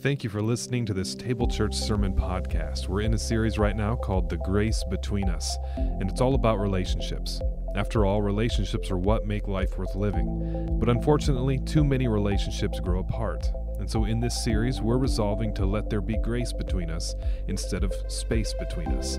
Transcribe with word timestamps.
Thank 0.00 0.22
you 0.22 0.30
for 0.30 0.40
listening 0.40 0.86
to 0.86 0.94
this 0.94 1.16
Table 1.16 1.48
Church 1.48 1.74
Sermon 1.74 2.14
Podcast. 2.14 2.86
We're 2.86 3.00
in 3.00 3.14
a 3.14 3.18
series 3.18 3.58
right 3.58 3.74
now 3.74 3.96
called 3.96 4.30
The 4.30 4.36
Grace 4.36 4.84
Between 4.88 5.28
Us, 5.28 5.58
and 5.76 6.08
it's 6.08 6.20
all 6.20 6.36
about 6.36 6.60
relationships. 6.60 7.40
After 7.74 8.06
all, 8.06 8.22
relationships 8.22 8.92
are 8.92 8.96
what 8.96 9.26
make 9.26 9.48
life 9.48 9.76
worth 9.76 9.96
living. 9.96 10.78
But 10.78 10.88
unfortunately, 10.88 11.58
too 11.58 11.82
many 11.82 12.06
relationships 12.06 12.78
grow 12.78 13.00
apart. 13.00 13.50
And 13.80 13.90
so 13.90 14.04
in 14.04 14.20
this 14.20 14.44
series, 14.44 14.80
we're 14.80 14.98
resolving 14.98 15.52
to 15.54 15.66
let 15.66 15.90
there 15.90 16.00
be 16.00 16.16
grace 16.18 16.52
between 16.52 16.90
us 16.90 17.16
instead 17.48 17.82
of 17.82 17.92
space 18.06 18.54
between 18.54 18.88
us. 18.92 19.18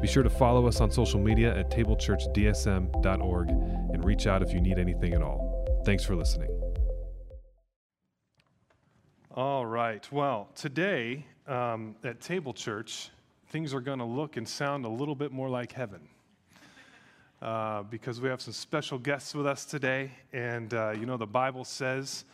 Be 0.00 0.08
sure 0.08 0.22
to 0.22 0.30
follow 0.30 0.66
us 0.66 0.80
on 0.80 0.90
social 0.90 1.20
media 1.20 1.54
at 1.54 1.70
tablechurchdsm.org 1.70 3.48
and 3.50 4.02
reach 4.02 4.26
out 4.26 4.42
if 4.42 4.54
you 4.54 4.62
need 4.62 4.78
anything 4.78 5.12
at 5.12 5.20
all. 5.20 5.82
Thanks 5.84 6.02
for 6.02 6.16
listening. 6.16 6.63
All 9.36 9.66
right. 9.66 10.06
Well, 10.12 10.48
today 10.54 11.26
um, 11.48 11.96
at 12.04 12.20
Table 12.20 12.52
Church, 12.52 13.10
things 13.48 13.74
are 13.74 13.80
going 13.80 13.98
to 13.98 14.04
look 14.04 14.36
and 14.36 14.48
sound 14.48 14.84
a 14.84 14.88
little 14.88 15.16
bit 15.16 15.32
more 15.32 15.48
like 15.48 15.72
heaven. 15.72 16.02
Uh, 17.42 17.82
because 17.82 18.20
we 18.20 18.28
have 18.28 18.40
some 18.40 18.52
special 18.52 18.96
guests 18.96 19.34
with 19.34 19.44
us 19.44 19.64
today. 19.64 20.12
And 20.32 20.72
uh, 20.72 20.92
you 20.92 21.04
know, 21.04 21.16
the 21.16 21.26
Bible 21.26 21.64
says 21.64 22.26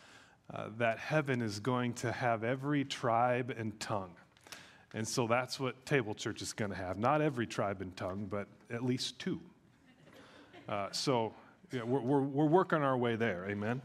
uh, 0.53 0.67
that 0.77 0.99
heaven 0.99 1.41
is 1.41 1.59
going 1.59 1.93
to 1.93 2.11
have 2.11 2.43
every 2.43 2.85
tribe 2.85 3.51
and 3.57 3.79
tongue. 3.79 4.13
And 4.93 5.07
so 5.07 5.25
that's 5.25 5.59
what 5.59 5.83
Table 5.87 6.13
Church 6.13 6.43
is 6.43 6.53
going 6.53 6.69
to 6.69 6.77
have. 6.77 6.99
Not 6.99 7.19
every 7.19 7.47
tribe 7.47 7.81
and 7.81 7.97
tongue, 7.97 8.27
but 8.29 8.45
at 8.69 8.85
least 8.85 9.17
two. 9.17 9.39
Uh, 10.69 10.89
so 10.91 11.33
yeah, 11.71 11.81
we're, 11.81 12.01
we're, 12.01 12.21
we're 12.21 12.45
working 12.45 12.83
our 12.83 12.95
way 12.95 13.15
there. 13.15 13.47
Amen. 13.49 13.81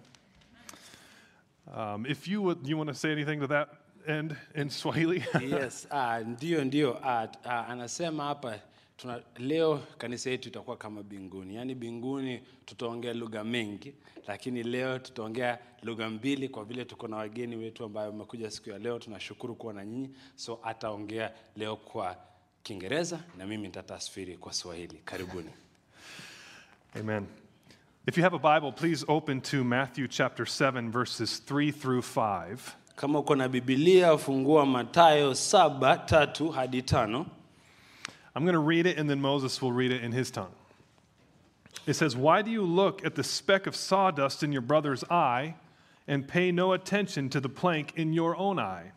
Um, 1.74 2.06
if 2.06 2.28
you 2.28 2.42
would, 2.42 2.66
you 2.66 2.76
want 2.76 2.88
to 2.88 2.94
say 2.94 3.10
anything 3.12 3.40
to 3.40 3.46
that 3.48 3.68
end 4.06 4.36
in 4.54 4.70
Swahili? 4.70 5.24
yes, 5.40 5.86
uh, 5.90 6.18
ndio 6.26 6.64
ndio. 6.64 6.92
Uh, 6.92 7.24
uh, 7.44 7.50
anasema 7.52 8.24
hapa 8.24 8.58
tuna, 8.96 9.22
leo 9.38 9.78
kanisa 9.98 10.30
yetu 10.30 10.48
itakuwa 10.48 10.76
kama 10.76 11.02
binguni, 11.02 11.54
yaani 11.56 11.74
binguni 11.74 12.42
tutaongea 12.64 13.14
lugha 13.14 13.44
mengi, 13.44 13.94
lakini 14.26 14.62
leo 14.62 14.98
tutaongea 14.98 15.58
lugha 15.82 16.10
mbili 16.10 16.48
kwa 16.48 16.64
vile 16.64 16.84
tuko 16.84 17.08
na 17.08 17.16
wageni 17.16 17.56
wetu 17.56 17.84
ambayo 17.84 18.10
wamekuja 18.10 18.50
siku 18.50 18.70
ya 18.70 18.78
leo. 18.78 18.98
Tunashukuru 18.98 19.54
kuwa 19.54 19.72
na 19.72 19.84
nyinyi, 19.84 20.10
so 20.36 20.58
ataongea 20.62 21.32
leo 21.56 21.76
kwa 21.76 22.16
Kiingereza 22.62 23.20
na 23.38 23.46
mimi 23.46 23.62
nitatafsiri 23.66 24.36
kwa 24.36 24.52
Swahili. 24.52 25.00
Karibuni. 25.04 25.50
Amen. 27.00 27.26
If 28.06 28.16
you 28.16 28.22
have 28.22 28.34
a 28.34 28.38
Bible, 28.38 28.70
please 28.70 29.04
open 29.08 29.40
to 29.40 29.64
Matthew 29.64 30.06
chapter 30.06 30.46
7, 30.46 30.92
verses 30.92 31.38
3 31.38 31.72
through 31.72 32.02
5. 32.02 32.76
Kama 32.94 33.20
uko 33.20 33.36
na 33.36 33.48
Biblia, 33.48 34.16
fungua 34.16 34.64
Mathayo 34.64 35.34
saba 35.34 36.04
tatu 36.06 36.52
hadi 36.52 36.82
tano. 36.82 37.28
I'm 38.32 38.44
going 38.44 38.52
to 38.52 38.60
read 38.60 38.86
it, 38.86 38.96
and 38.96 39.10
then 39.10 39.20
Moses 39.20 39.60
will 39.60 39.72
read 39.72 39.90
it 39.90 40.04
in 40.04 40.12
his 40.12 40.30
tongue. 40.30 40.52
It 41.84 41.94
says, 41.94 42.14
Why 42.14 42.42
do 42.42 42.50
you 42.52 42.62
look 42.62 43.04
at 43.04 43.16
the 43.16 43.24
speck 43.24 43.66
of 43.66 43.74
sawdust 43.74 44.44
in 44.44 44.52
your 44.52 44.62
brother's 44.62 45.02
eye 45.10 45.56
and 46.06 46.28
pay 46.28 46.52
no 46.52 46.74
attention 46.74 47.28
to 47.30 47.40
the 47.40 47.48
plank 47.48 47.92
in 47.96 48.12
your 48.12 48.36
own 48.36 48.60
eye? 48.60 48.92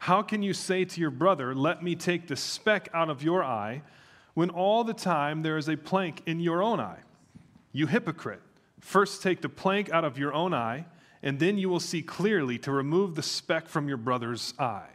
How 0.00 0.20
can 0.20 0.42
you 0.42 0.52
say 0.52 0.84
to 0.84 1.00
your 1.00 1.10
brother, 1.10 1.54
Let 1.54 1.82
me 1.82 1.94
take 1.94 2.28
the 2.28 2.36
speck 2.36 2.90
out 2.92 3.08
of 3.08 3.22
your 3.22 3.42
eye, 3.42 3.80
when 4.34 4.50
all 4.50 4.84
the 4.84 4.92
time 4.92 5.40
there 5.40 5.56
is 5.56 5.66
a 5.66 5.78
plank 5.78 6.20
in 6.26 6.40
your 6.40 6.62
own 6.62 6.78
eye? 6.78 6.98
You 7.76 7.88
hypocrite, 7.88 8.40
first 8.80 9.20
take 9.22 9.40
the 9.42 9.48
plank 9.48 9.90
out 9.92 10.04
of 10.04 10.16
your 10.16 10.32
own 10.32 10.54
eye, 10.54 10.84
and 11.24 11.40
then 11.40 11.58
you 11.58 11.68
will 11.68 11.80
see 11.80 12.02
clearly 12.02 12.56
to 12.58 12.70
remove 12.70 13.16
the 13.16 13.22
speck 13.22 13.68
from 13.68 13.88
your 13.88 13.96
brother's 13.98 14.54
eye. 14.60 14.90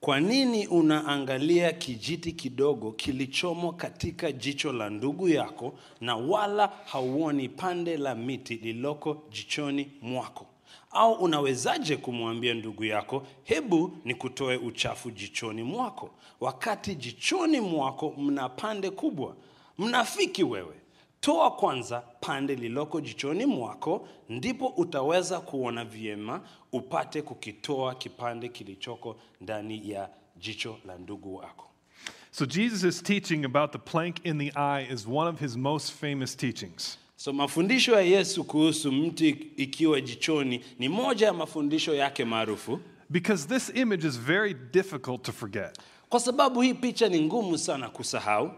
Kwa 0.00 0.20
nini 0.20 0.66
unaangalia 0.66 1.72
kijiti 1.72 2.32
kidogo 2.32 2.92
kilichomo 2.92 3.72
katika 3.72 4.32
jicho 4.32 4.72
la 4.72 4.90
ndugu 4.90 5.28
yako 5.28 5.78
na 6.00 6.16
wala 6.16 6.66
hauoni 6.86 7.48
pande 7.48 7.96
la 7.96 8.14
miti 8.14 8.54
lililoko 8.54 9.22
jichoni 9.30 9.92
mwako? 10.02 10.46
Au 10.90 11.12
unawezaje 11.12 11.96
kumwambia 11.96 12.54
ndugu 12.54 12.84
yako, 12.84 13.26
hebu 13.44 13.98
nikutoe 14.04 14.56
uchafu 14.56 15.10
jichoni 15.10 15.62
mwako, 15.62 16.10
wakati 16.40 16.94
jichoni 16.94 17.60
mwako 17.60 18.14
mna 18.18 18.48
pande 18.48 18.90
kubwa? 18.90 19.36
Mnafiki 19.78 20.44
wewe! 20.44 20.74
Toa 21.26 21.50
kwanza 21.50 22.00
pande 22.20 22.54
liloko 22.54 23.00
jichoni 23.00 23.46
mwako, 23.46 24.08
ndipo 24.28 24.66
utaweza 24.66 25.40
kuona 25.40 25.84
vyema 25.84 26.40
upate 26.72 27.22
kukitoa 27.22 27.94
kipande 27.94 28.48
kilichoko 28.48 29.16
ndani 29.40 29.90
ya 29.90 30.08
jicho 30.36 30.78
la 30.86 30.98
ndugu 30.98 31.36
wako. 31.36 31.70
So, 32.30 32.46
Jesus 32.46 33.02
teaching 33.02 33.44
about 33.44 33.72
the 33.72 33.78
plank 33.78 34.16
in 34.26 34.38
the 34.38 34.52
eye 34.56 34.88
is 34.92 35.06
one 35.06 35.30
of 35.30 35.40
his 35.40 35.56
most 35.56 35.92
famous 35.92 36.36
teachings. 36.36 36.98
So 37.16 37.32
mafundisho 37.32 37.92
ya 37.94 38.00
Yesu 38.00 38.44
kuhusu 38.44 38.92
mti 38.92 39.28
ikiwa 39.56 40.00
jichoni 40.00 40.64
ni 40.78 40.88
moja 40.88 41.26
ya 41.26 41.32
mafundisho 41.32 41.94
yake 41.94 42.24
maarufu, 42.24 42.80
Because 43.10 43.48
this 43.48 43.72
image 43.76 44.06
is 44.08 44.20
very 44.20 44.54
difficult 44.72 45.22
to 45.22 45.32
forget. 45.32 45.78
kwa 46.08 46.20
sababu 46.20 46.60
hii 46.60 46.74
picha 46.74 47.08
ni 47.08 47.20
ngumu 47.20 47.58
sana 47.58 47.88
kusahau. 47.88 48.50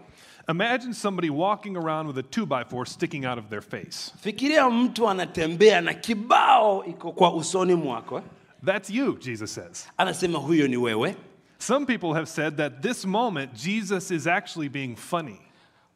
Imagine 0.48 0.94
somebody 0.94 1.28
walking 1.30 1.76
around 1.76 2.06
with 2.06 2.16
a 2.18 2.22
two 2.22 2.46
by 2.46 2.64
four 2.64 2.86
sticking 2.86 3.26
out 3.26 3.38
of 3.38 3.50
their 3.50 3.60
face. 3.60 4.12
Fikiria 4.22 4.70
mtu 4.70 5.08
anatembea 5.08 5.80
na 5.80 5.94
kibao 5.94 6.84
iko 6.84 7.12
kwa 7.12 7.34
usoni 7.34 7.74
mwako, 7.74 8.16
eh? 8.18 8.22
That's 8.64 8.90
you, 8.90 9.18
Jesus 9.18 9.54
says. 9.54 9.88
anasema 9.96 10.38
huyo 10.38 10.68
ni 10.68 10.76
wewe. 10.76 11.16
Some 11.58 11.86
people 11.86 12.14
have 12.14 12.26
said 12.26 12.56
that 12.56 12.80
this 12.82 13.04
moment, 13.04 13.52
Jesus 13.54 14.10
is 14.10 14.26
actually 14.26 14.68
being 14.68 14.96
funny. 14.96 15.40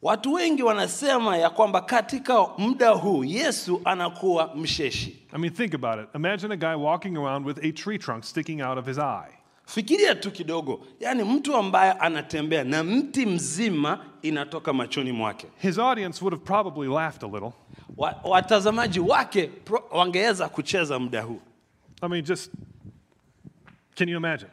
Watu 0.03 0.33
wengi 0.33 0.63
wanasema 0.63 1.37
ya 1.37 1.51
kwamba 1.51 1.81
katika 1.81 2.47
muda 2.59 2.91
huu 2.91 3.25
Yesu 3.25 3.81
anakuwa 3.85 4.55
msheshi. 4.57 5.27
I 5.33 5.39
mean, 5.39 5.53
think 5.55 5.75
about 5.75 6.05
it. 6.05 6.15
Imagine 6.15 6.55
a 6.55 6.57
guy 6.57 6.75
walking 6.85 7.17
around 7.17 7.47
with 7.47 7.59
a 7.65 7.73
tree 7.73 7.99
trunk 7.99 8.25
sticking 8.25 8.63
out 8.63 8.79
of 8.79 8.87
his 8.87 8.99
eye. 8.99 9.33
Fikiria 9.67 10.15
tu 10.15 10.31
kidogo, 10.31 10.87
yaani 11.01 11.25
mtu 11.25 11.57
ambaye 11.57 11.93
anatembea 11.93 12.65
na 12.65 12.85
mti 12.85 13.27
mzima 13.27 14.05
inatoka 14.23 14.73
machoni 14.73 15.13
mwake. 15.13 15.47
His 15.59 15.79
audience 15.79 16.25
would 16.25 16.35
have 16.35 16.45
probably 16.45 16.89
laughed 16.95 17.25
a 17.25 17.27
little. 17.27 17.53
Wa, 17.97 18.21
watazamaji 18.25 19.01
wake 19.01 19.47
pro, 19.47 19.85
wangeweza 19.91 20.49
kucheza 20.49 20.99
muda 20.99 21.23
huu. 21.23 21.41
I 22.03 22.09
mean, 22.09 22.25
just 22.25 22.53
can 23.95 24.09
you 24.09 24.17
imagine? 24.17 24.51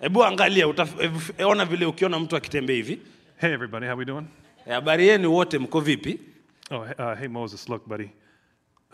Hebu 0.00 0.24
angalia, 0.24 0.66
utaf- 0.66 1.44
ona 1.46 1.64
vile 1.64 1.86
ukiona 1.86 2.18
mtu 2.18 2.36
akitembea 2.36 2.76
hivi. 2.76 2.98
Hey, 3.36 3.52
everybody, 3.52 3.86
how 3.86 3.96
we 3.98 4.04
doing? 4.04 4.26
Eh, 4.66 4.72
Habari 4.74 5.08
yenu 5.08 5.34
wote, 5.34 5.58
mko 5.58 5.80
vipi? 5.80 6.18
Oh, 6.70 6.78
uh, 6.80 7.18
hey, 7.18 7.28
Moses, 7.28 7.68
look, 7.68 7.86
buddy. 7.88 8.08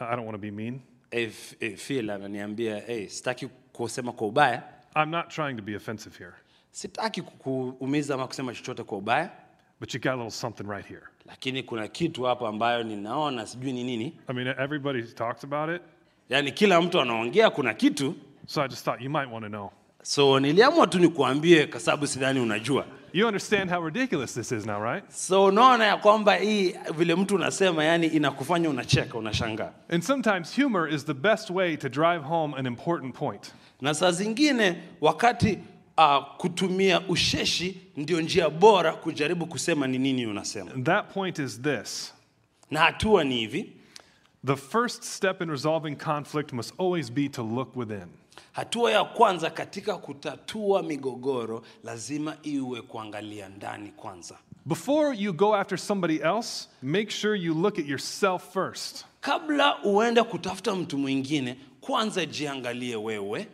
I 0.01 0.17
don't 0.17 0.27
want 0.27 0.33
to 0.33 0.39
be 0.39 0.51
mean. 0.51 0.81
Eh, 1.11 1.29
F- 1.29 1.55
eh, 1.61 1.77
Phil 1.77 2.11
ananiambia 2.11 2.81
hey, 2.81 3.09
sitaki 3.09 3.47
kusema 3.73 4.13
kwa 4.13 4.27
ubaya, 4.27 4.63
I'm 5.03 5.11
not 5.11 5.31
trying 5.31 5.57
to 5.57 5.63
be 5.63 5.77
offensive 5.77 6.19
here, 6.19 6.33
sitaki 6.71 7.23
kukuumiza 7.23 8.15
ama 8.15 8.27
kusema 8.27 8.55
chochote 8.55 8.83
kwa 8.83 8.99
ubaya, 8.99 9.31
but 9.81 9.95
you 9.95 10.01
got 10.01 10.13
a 10.13 10.17
little 10.17 10.31
something 10.31 10.65
right 10.69 10.87
here. 10.87 11.03
lakini 11.27 11.63
kuna 11.63 11.89
kitu 11.89 12.23
hapa 12.23 12.49
ambayo 12.49 12.83
ninaona 12.83 13.47
sijui 13.47 13.73
ni 13.73 13.85
nini. 13.85 14.19
I 14.29 14.33
mean, 14.35 14.49
everybody 14.49 15.03
talks 15.03 15.45
about 15.45 15.71
it, 15.77 15.83
Yaani 16.29 16.53
kila 16.53 16.81
mtu 16.81 17.01
anaongea 17.01 17.51
kuna 17.51 17.75
kitu, 17.75 18.15
so 18.47 18.63
I 18.63 18.69
just 18.69 18.85
thought 18.85 19.01
you 19.03 19.11
might 19.11 19.33
want 19.33 19.45
to 19.45 19.49
know. 19.49 19.71
so 20.03 20.41
niliamua 20.41 20.87
tu 20.87 20.99
nikuambie 20.99 21.67
kwa 21.67 21.81
sababu 21.81 22.07
sidhani 22.07 22.41
unajua. 22.41 22.87
You 23.13 23.27
understand 23.27 23.71
how 23.71 23.81
ridiculous 23.85 24.35
this 24.35 24.53
is 24.53 24.67
now, 24.67 24.81
right? 24.83 25.13
So 25.13 25.45
unaona 25.45 25.87
ya 25.87 25.97
kwamba 25.97 26.35
hii 26.37 26.75
vile 26.97 27.15
mtu 27.15 27.35
unasema, 27.35 27.85
yani 27.85 28.07
inakufanya 28.07 28.71
unacheka, 28.71 29.19
unashangaa. 29.19 29.73
And 29.89 30.03
sometimes 30.03 30.57
humor 30.63 30.89
is 30.95 31.05
the 31.05 31.15
best 31.15 31.51
way 31.51 31.77
to 31.77 31.89
drive 31.89 32.25
home 32.25 32.57
an 32.59 32.67
important 32.67 33.15
point. 33.15 33.53
Na 33.81 33.95
saa 33.95 34.11
zingine 34.11 34.83
wakati 35.01 35.59
uh, 35.99 36.37
kutumia 36.37 37.01
usheshi 37.09 37.81
ndio 37.97 38.21
njia 38.21 38.51
bora 38.51 38.93
kujaribu 38.93 39.47
kusema 39.47 39.87
ni 39.87 39.99
nini 39.99 40.27
unasema, 40.27 40.71
And 40.75 40.87
that 40.87 41.13
point 41.15 41.39
is 41.39 41.61
this 41.63 42.15
na 42.71 42.81
hatua 42.81 43.25
ni 43.25 43.37
hivi. 43.37 43.73
the 44.47 44.57
first 44.57 45.03
step 45.05 45.43
in 45.43 45.51
resolving 45.51 45.97
conflict 45.97 46.53
must 46.53 46.75
always 46.81 47.13
be 47.13 47.29
to 47.29 47.43
look 47.43 47.77
within. 47.77 48.07
Hatua 48.53 48.91
ya 48.93 49.05
kwanza 49.05 49.51
katika 49.51 49.97
kutatua 49.97 50.83
migogoro 50.83 51.63
lazima 51.85 52.37
iwe 52.43 52.83
kuangalia 52.83 53.49
ndani 53.49 53.91
kwanza. 53.91 54.39
Before 54.67 55.17
you 55.19 55.33
go 55.33 55.57
after 55.57 55.79
somebody 55.79 56.17
else, 56.17 56.69
make 56.83 57.11
sure 57.11 57.39
you 57.39 57.55
look 57.55 57.79
at 57.79 57.87
yourself 57.89 58.53
first. 58.53 59.05
Kabla 59.21 59.83
uende 59.85 60.23
kutafuta 60.23 60.75
mtu 60.75 60.99
mwingine, 60.99 61.59
kwanza 61.81 62.27
jiangalie 62.27 62.97
wewe. 62.97 63.49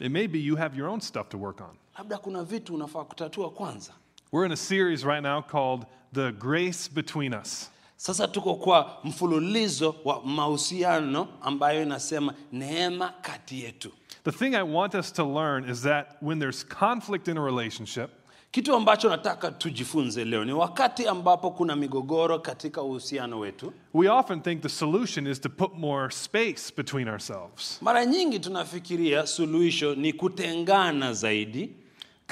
It 0.00 0.10
may 0.12 0.28
be 0.28 0.38
you 0.38 0.56
have 0.56 0.78
your 0.78 0.88
own 0.88 1.00
stuff 1.00 1.28
to 1.28 1.38
work 1.38 1.60
on. 1.60 1.76
Labda 1.98 2.18
kuna 2.18 2.44
vitu 2.44 2.74
unafaa 2.74 3.04
kutatua 3.04 3.50
kwanza. 3.50 3.92
We're 4.32 4.46
in 4.46 4.52
a 4.52 4.56
series 4.56 5.04
right 5.04 5.22
now 5.22 5.42
called 5.42 5.86
The 6.14 6.32
Grace 6.32 6.90
Between 6.94 7.34
Us. 7.34 7.70
Sasa 8.00 8.28
tuko 8.28 8.54
kwa 8.54 8.96
mfululizo 9.04 9.94
wa 10.04 10.22
mahusiano 10.24 11.28
ambayo 11.42 11.82
inasema 11.82 12.34
neema 12.52 13.08
kati 13.20 13.62
yetu. 13.62 13.90
The 14.24 14.32
thing 14.32 14.54
I 14.54 14.62
want 14.62 14.94
us 14.94 15.12
to 15.12 15.24
learn 15.24 15.70
is 15.70 15.80
that 15.82 16.06
when 16.22 16.38
there's 16.38 16.66
conflict 16.66 17.28
in 17.28 17.38
a 17.38 17.44
relationship, 17.44 18.10
Kitu 18.50 18.74
ambacho 18.74 19.08
nataka 19.08 19.50
tujifunze 19.50 20.24
leo 20.24 20.44
ni 20.44 20.52
wakati 20.52 21.06
ambapo 21.06 21.50
kuna 21.50 21.76
migogoro 21.76 22.38
katika 22.38 22.82
uhusiano 22.82 23.38
wetu, 23.38 23.72
we 23.94 24.08
often 24.08 24.42
think 24.42 24.62
the 24.62 24.68
solution 24.68 25.26
is 25.26 25.40
to 25.40 25.48
put 25.48 25.70
more 25.74 26.10
space 26.10 26.72
between 26.76 27.08
ourselves. 27.08 27.78
mara 27.82 28.06
nyingi 28.06 28.38
tunafikiria 28.40 29.26
suluhisho 29.26 29.94
ni 29.94 30.12
kutengana 30.12 31.12
zaidi. 31.12 31.70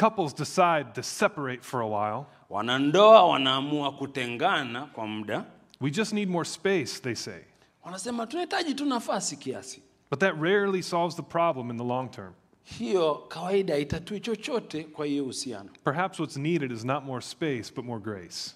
Couples 0.01 0.35
decide 0.37 0.85
to 0.95 1.03
separate 1.03 1.63
for 1.63 1.81
a 1.83 1.87
while. 1.87 2.25
Wanandoa 2.51 3.23
wanaamua 3.27 3.93
kutengana 3.93 4.81
kwa 4.87 5.07
muda, 5.07 5.45
We 5.81 5.91
just 5.91 6.13
need 6.13 6.29
more 6.29 6.45
space, 6.45 7.01
they 7.03 7.15
say. 7.15 7.41
wanasema 7.85 8.27
tunahitaji 8.27 8.75
tu 8.75 8.85
nafasi 8.85 9.37
kiasi. 9.37 9.83
But 10.11 10.21
that 10.21 10.35
rarely 10.41 10.83
solves 10.83 11.17
the 11.17 11.23
problem 11.23 11.71
in 11.71 11.77
the 11.77 11.85
long 11.85 12.11
term. 12.11 12.33
Hiyo 12.65 13.15
kawaida 13.15 13.75
haitatui 13.75 14.21
chochote 14.21 14.85
kwa 14.85 15.07
hiyo 15.07 15.25
uhusiano. 15.25 15.71
Perhaps 15.85 16.19
what's 16.21 16.37
needed 16.37 16.73
is 16.73 16.85
not 16.85 17.05
more 17.05 17.23
space, 17.23 17.73
but 17.77 17.85
more 17.85 18.01
grace. 18.01 18.55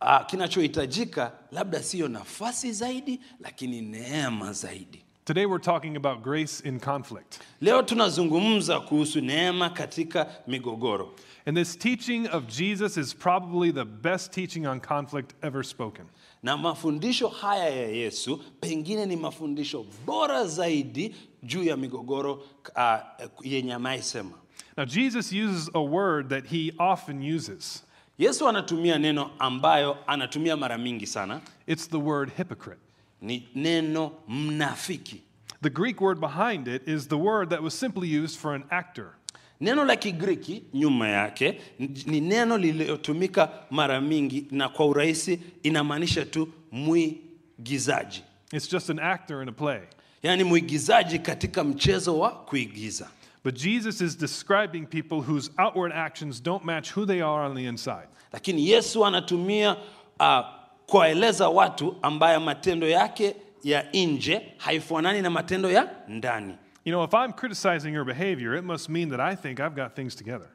Ah, 0.00 0.24
kinachohitajika 0.24 1.32
labda 1.52 1.82
siyo 1.82 2.08
nafasi 2.08 2.72
zaidi, 2.72 3.20
lakini 3.40 3.80
neema 3.82 4.52
zaidi. 4.52 5.04
Today 5.24 5.46
we're 5.46 5.64
talking 5.64 5.96
about 5.96 6.22
grace 6.22 6.68
in 6.68 6.80
conflict. 6.80 7.40
Leo 7.60 7.82
tunazungumza 7.82 8.80
kuhusu 8.80 9.20
neema 9.20 9.70
katika 9.70 10.26
migogoro, 10.46 11.14
And 11.46 11.56
this 11.56 11.78
teaching 11.78 12.28
of 12.32 12.46
Jesus 12.46 12.96
is 12.96 13.14
probably 13.14 13.72
the 13.72 13.84
best 13.84 14.32
teaching 14.32 14.66
on 14.66 14.80
conflict 14.80 15.34
ever 15.42 15.64
spoken. 15.64 16.06
Na 16.42 16.56
mafundisho 16.56 17.28
haya 17.28 17.68
ya 17.70 17.88
Yesu 17.88 18.42
pengine 18.60 19.06
ni 19.06 19.16
mafundisho 19.16 19.86
bora 20.06 20.46
zaidi 20.46 21.14
juu 21.42 21.64
ya 21.64 21.76
migogoro 21.76 22.32
uh, 22.76 23.46
yenye 23.46 23.74
amaisema. 23.74 24.32
Now, 24.76 24.86
Jesus 24.86 25.32
uses 25.32 25.70
a 25.74 25.80
word 25.80 26.28
that 26.28 26.46
he 26.46 26.72
often 26.78 27.34
uses. 27.34 27.84
Yesu 28.18 28.48
anatumia 28.48 28.98
neno 28.98 29.30
ambayo 29.38 29.96
anatumia 30.06 30.56
mara 30.56 30.78
mingi 30.78 31.06
sana, 31.06 31.40
It's 31.66 31.88
the 31.88 31.96
word 31.98 32.30
hypocrite. 32.36 32.80
ni 33.22 33.48
neno 33.54 34.12
mnafiki. 34.28 35.22
The 35.62 35.70
Greek 35.70 36.00
word 36.00 36.20
behind 36.20 36.68
it 36.68 36.88
is 36.88 37.08
the 37.08 37.16
word 37.16 37.50
that 37.50 37.62
was 37.62 37.74
simply 37.74 38.08
used 38.24 38.38
for 38.38 38.54
an 38.54 38.64
actor. 38.70 39.14
Neno 39.60 39.84
la 39.84 39.96
Kigiriki 39.96 40.62
nyuma 40.74 41.08
yake 41.08 41.60
ni 42.06 42.20
neno 42.20 42.58
lililotumika 42.58 43.50
mara 43.70 44.00
mingi 44.00 44.46
na 44.50 44.68
kwa 44.68 44.86
urahisi 44.86 45.40
inamaanisha 45.62 46.24
tu 46.24 46.48
mwigizaji, 46.72 48.22
It's 48.52 48.70
just 48.70 48.90
an 48.90 48.98
actor 48.98 49.42
in 49.42 49.48
a 49.48 49.52
play. 49.52 49.80
yaani 50.22 50.44
mwigizaji 50.44 51.18
katika 51.18 51.64
mchezo 51.64 52.18
wa 52.18 52.30
kuigiza. 52.30 53.08
But 53.44 53.54
Jesus 53.54 54.00
is 54.00 54.18
describing 54.18 54.86
people 54.86 55.14
whose 55.32 55.50
outward 55.58 55.92
actions 55.92 56.42
don't 56.42 56.64
match 56.64 56.96
who 56.96 57.06
they 57.06 57.22
are 57.22 57.46
on 57.46 57.54
the 57.56 57.64
inside. 57.64 58.08
Lakini 58.32 58.68
Yesu 58.70 59.06
anatumia 59.06 59.76
uh, 60.20 60.40
kuwaeleza 60.86 61.48
watu 61.48 61.96
ambaye 62.02 62.38
matendo 62.38 62.88
yake 62.88 63.36
ya 63.64 63.86
nje 63.94 64.40
haifanani 64.56 65.22
na 65.22 65.30
matendo 65.30 65.70
ya 65.70 65.90
ndani. 66.08 66.54
You 66.88 66.92
know, 66.92 67.04
if 67.04 67.12
I'm 67.12 67.34
criticizing 67.34 67.92
your 67.92 68.04
behavior, 68.06 68.54
it 68.54 68.64
must 68.64 68.88
mean 68.88 69.10
that 69.10 69.20
I 69.20 69.34
think 69.34 69.60
I've 69.60 69.74
got 69.76 69.94
things 69.94 70.14
together. 70.14 70.46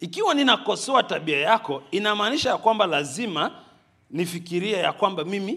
Ikiwa 0.00 0.34
ninakosoa 0.34 1.02
tabia 1.02 1.38
yako, 1.40 1.82
inamaanisha 1.90 2.50
ya 2.50 2.58
kwamba 2.58 2.86
lazima 2.86 3.50
nifikirie 4.10 4.72
ya 4.78 4.92
kwamba 4.92 5.24
mimi 5.24 5.52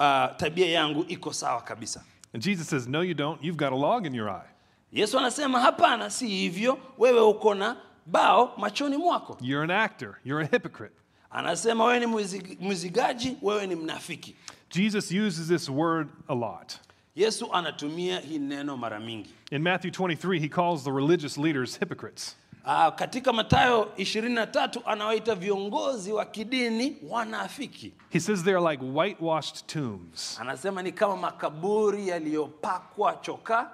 uh, 0.00 0.36
tabia 0.36 0.68
yangu 0.68 1.04
iko 1.08 1.32
sawa 1.32 1.60
kabisa. 1.62 2.02
And 2.34 2.42
Jesus 2.42 2.68
says, 2.68 2.88
No, 2.88 3.00
you 3.02 3.14
don't. 3.14 3.42
You've 3.44 3.56
got 3.56 3.72
a 3.72 3.76
log 3.76 4.06
in 4.06 4.14
your 4.14 4.28
eye. 4.28 4.48
Yesu 4.92 5.18
anasema 5.18 5.60
hapana, 5.60 6.10
si 6.10 6.26
hivyo, 6.28 6.78
wewe 6.98 7.20
uko 7.20 7.54
na 7.54 7.76
bao 8.06 8.52
machoni 8.56 8.96
mwako. 8.96 9.38
You're 9.40 9.64
an 9.64 9.70
actor. 9.84 10.18
You're 10.24 10.44
a 10.44 10.48
hypocrite. 10.50 10.94
Anasema 11.30 11.84
wewe 11.84 12.00
ni 12.00 12.06
mwizi- 12.06 12.56
mwizigaji, 12.60 13.36
wewe 13.42 13.66
ni 13.66 13.74
mnafiki. 13.74 14.36
Jesus 14.70 15.10
uses 15.12 15.48
this 15.48 15.68
word 15.68 16.08
a 16.28 16.34
lot. 16.34 16.74
Yesu 17.18 17.52
anatumia 17.52 18.20
hii 18.20 18.38
neno 18.38 18.76
mara 18.76 19.00
mingi. 19.00 19.30
In 19.50 19.62
Matthew 19.62 19.90
23, 19.90 20.38
he 20.40 20.48
calls 20.48 20.84
the 20.84 20.92
religious 20.92 21.38
leaders 21.38 21.78
hypocrites. 21.78 22.36
Ah, 22.64 22.90
katika 22.90 23.32
Mathayo 23.32 23.88
23 23.96 24.80
anawaita 24.86 25.34
viongozi 25.34 26.12
wa 26.12 26.24
kidini 26.24 26.96
wanafiki. 27.08 27.92
He 28.10 28.20
says 28.20 28.42
they're 28.44 28.70
like 28.70 28.84
whitewashed 28.84 29.66
tombs, 29.66 30.38
Anasema 30.40 30.82
ni 30.82 30.92
kama 30.92 31.16
makaburi 31.16 32.08
yaliyopakwa 32.08 33.16
chokaa, 33.16 33.70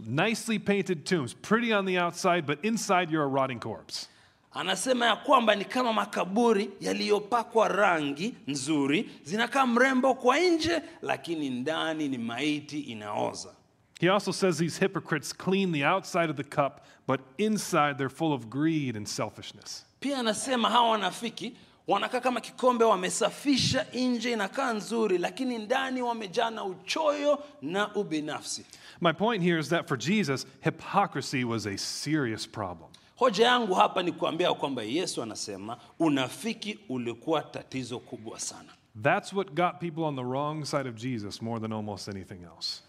nicely 0.00 0.58
painted 0.58 1.04
tombs, 1.04 1.34
pretty 1.34 1.74
on 1.74 1.86
the 1.86 1.98
outside, 2.00 2.42
but 2.46 2.64
inside 2.64 3.12
you're 3.12 3.26
a 3.26 3.42
rotting 3.42 3.60
corpse. 3.60 4.08
Anasema 4.58 5.06
ya 5.06 5.16
kwamba 5.16 5.54
ni 5.54 5.64
kama 5.64 5.92
makaburi 5.92 6.70
yaliyopakwa 6.80 7.68
rangi 7.68 8.34
nzuri, 8.46 9.10
zinakaa 9.24 9.66
mrembo 9.66 10.14
kwa 10.14 10.38
nje, 10.38 10.82
lakini 11.02 11.50
ndani 11.50 12.08
ni 12.08 12.18
maiti 12.18 12.80
inaoza. 12.80 13.48
He 14.00 14.10
also 14.10 14.32
says 14.32 14.56
these 14.58 14.80
hypocrites 14.80 15.36
clean 15.36 15.72
the 15.72 15.84
outside 15.86 16.30
of 16.30 16.36
the 16.36 16.44
cup, 16.44 16.80
but 17.06 17.20
inside 17.38 17.94
they're 17.96 18.14
full 18.16 18.32
of 18.32 18.46
greed 18.46 18.96
and 18.96 19.06
selfishness. 19.06 19.86
Pia 20.00 20.18
anasema 20.18 20.70
hawa 20.70 20.90
wanafiki 20.90 21.56
wanakaa 21.88 22.20
kama 22.20 22.40
kikombe, 22.40 22.84
wamesafisha 22.84 23.86
nje 23.94 24.32
inakaa 24.32 24.72
nzuri, 24.72 25.18
lakini 25.18 25.58
ndani 25.58 26.02
wamejaa 26.02 26.50
na 26.50 26.64
uchoyo 26.64 27.42
na 27.62 27.94
ubinafsi. 27.94 28.64
My 29.00 29.12
point 29.12 29.42
here 29.44 29.60
is 29.60 29.68
that 29.68 29.88
for 29.88 29.98
Jesus, 29.98 30.46
hypocrisy 30.60 31.44
was 31.44 31.66
a 31.66 31.76
serious 31.78 32.48
problem. 32.48 32.88
Hoja 33.18 33.46
yangu 33.46 33.74
hapa 33.74 34.02
ni 34.02 34.12
kuambia 34.12 34.54
kwamba 34.54 34.82
Yesu 34.82 35.22
anasema 35.22 35.76
unafiki 35.98 36.78
ulikuwa 36.88 37.42
tatizo 37.42 37.98
kubwa 37.98 38.40
sana. 38.40 38.68
That's 39.02 39.32
what 39.32 39.48
got 39.54 39.78
people 39.80 40.00
on 40.02 40.16
the 40.16 40.22
wrong 40.22 40.64
side 40.64 40.88
of 40.88 40.94
Jesus 40.94 41.42
more 41.42 41.60
than 41.60 41.72
almost 41.72 42.08
anything 42.08 42.42
else. 42.42 42.82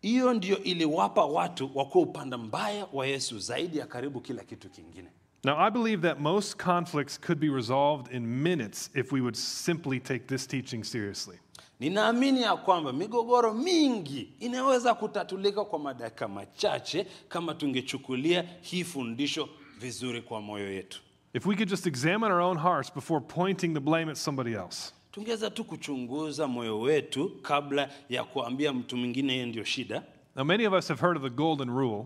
Hiyo 0.00 0.34
ndio 0.34 0.58
iliwapa 0.62 1.24
watu 1.24 1.70
wakuwa 1.74 2.04
upande 2.04 2.36
mbaya 2.36 2.86
wa 2.92 3.06
Yesu 3.06 3.38
zaidi 3.38 3.78
ya 3.78 3.86
karibu 3.86 4.20
kila 4.20 4.44
kitu 4.44 4.70
kingine. 4.70 5.08
Now, 5.44 5.58
I 5.58 5.70
believe 5.70 6.08
that 6.08 6.20
most 6.20 6.62
conflicts 6.62 7.20
could 7.20 7.40
be 7.40 7.48
resolved 7.48 8.14
in 8.14 8.26
minutes 8.26 8.90
if 8.94 9.12
we 9.12 9.20
would 9.20 9.34
simply 9.36 10.00
take 10.00 10.24
this 10.26 10.46
teaching 10.48 10.84
seriously. 10.84 11.38
Ninaamini 11.82 12.42
ya 12.42 12.56
kwamba 12.56 12.92
migogoro 12.92 13.54
mingi 13.54 14.32
inaweza 14.40 14.94
kutatulika 14.94 15.64
kwa 15.64 15.78
madakika 15.78 16.28
machache 16.28 17.06
kama 17.28 17.54
tungechukulia 17.54 18.44
hii 18.60 18.84
fundisho 18.84 19.48
vizuri 19.80 20.22
kwa 20.22 20.40
moyo 20.40 20.72
yetu. 20.72 21.00
If 21.34 21.46
we 21.46 21.54
could 21.54 21.68
just 21.68 21.86
examine 21.86 22.32
our 22.32 22.40
own 22.40 22.58
hearts 22.58 22.94
before 22.94 23.20
pointing 23.20 23.74
the 23.74 23.80
blame 23.80 24.10
at 24.10 24.16
somebody 24.16 24.52
else. 24.52 24.92
Tungeweza 25.12 25.50
tu 25.50 25.64
kuchunguza 25.64 26.46
moyo 26.46 26.80
wetu 26.80 27.30
kabla 27.42 27.88
ya 28.08 28.24
kuambia 28.24 28.72
mtu 28.72 28.96
mwingine 28.96 29.32
yeye 29.32 29.46
ndio 29.46 29.64
shida. 29.64 30.02
Now, 30.36 30.44
many 30.44 30.66
of 30.66 30.74
us 30.74 30.88
have 30.88 31.00
heard 31.00 31.16
of 31.16 31.22
the 31.22 31.30
golden 31.36 31.68
rule, 31.70 32.04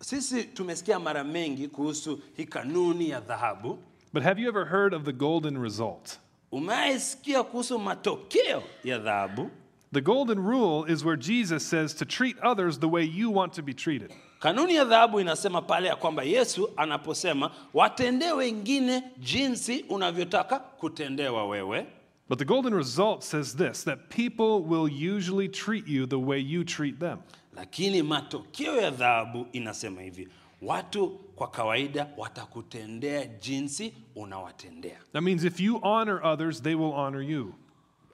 Sisi 0.00 0.44
tumesikia 0.44 0.98
mara 1.00 1.24
mengi 1.24 1.68
kuhusu 1.68 2.20
hii 2.36 2.44
kanuni 2.44 3.08
ya 3.10 3.20
dhahabu. 3.20 3.78
but 4.12 4.22
have 4.22 4.42
you 4.42 4.48
ever 4.48 4.66
heard 4.68 4.94
of 4.94 5.02
the 5.02 5.12
golden 5.12 5.62
result? 5.62 6.18
Umewaisikia 6.60 7.42
kuhusu 7.42 7.78
matokeo 7.78 8.62
ya 8.84 8.98
dhahabu? 8.98 9.50
The 9.92 10.00
golden 10.00 10.38
rule 10.38 10.92
is 10.92 11.04
where 11.04 11.16
Jesus 11.22 11.70
says 11.70 11.94
to 11.94 12.04
treat 12.04 12.36
others 12.44 12.78
the 12.80 12.86
way 12.86 13.04
you 13.04 13.34
want 13.34 13.52
to 13.54 13.62
be 13.62 13.74
treated. 13.74 14.12
Kanuni 14.40 14.74
ya 14.74 14.84
dhahabu 14.84 15.20
inasema 15.20 15.62
pale 15.62 15.88
ya 15.88 15.96
kwamba 15.96 16.22
Yesu 16.22 16.70
anaposema 16.76 17.50
watendee 17.74 18.32
wengine 18.32 19.02
jinsi 19.18 19.84
unavyotaka 19.88 20.58
kutendewa 20.58 21.46
wewe, 21.46 21.86
But 22.28 22.38
the 22.38 22.44
golden 22.44 22.74
result 22.74 23.22
says 23.22 23.56
this 23.56 23.84
that 23.84 23.98
people 24.08 24.62
will 24.68 25.14
usually 25.16 25.48
treat 25.48 25.88
you 25.88 26.06
the 26.06 26.16
way 26.18 26.40
you 26.40 26.64
treat 26.64 26.98
them. 26.98 27.18
lakini 27.56 28.02
matokeo 28.02 28.76
ya 28.80 28.90
dhahabu 28.90 29.46
inasema 29.52 30.02
hivi, 30.02 30.28
watu 30.62 31.20
kwa 31.36 31.48
kawaida 31.50 32.08
watakutendea 32.16 33.26
jinsi 33.26 33.94
unawatendea. 34.14 34.98
That 35.12 35.22
means 35.22 35.44
if 35.44 35.60
you 35.60 35.78
honor 35.82 36.26
others, 36.26 36.62
they 36.62 36.74
will 36.74 36.92
honor 36.94 37.22
you. 37.22 37.54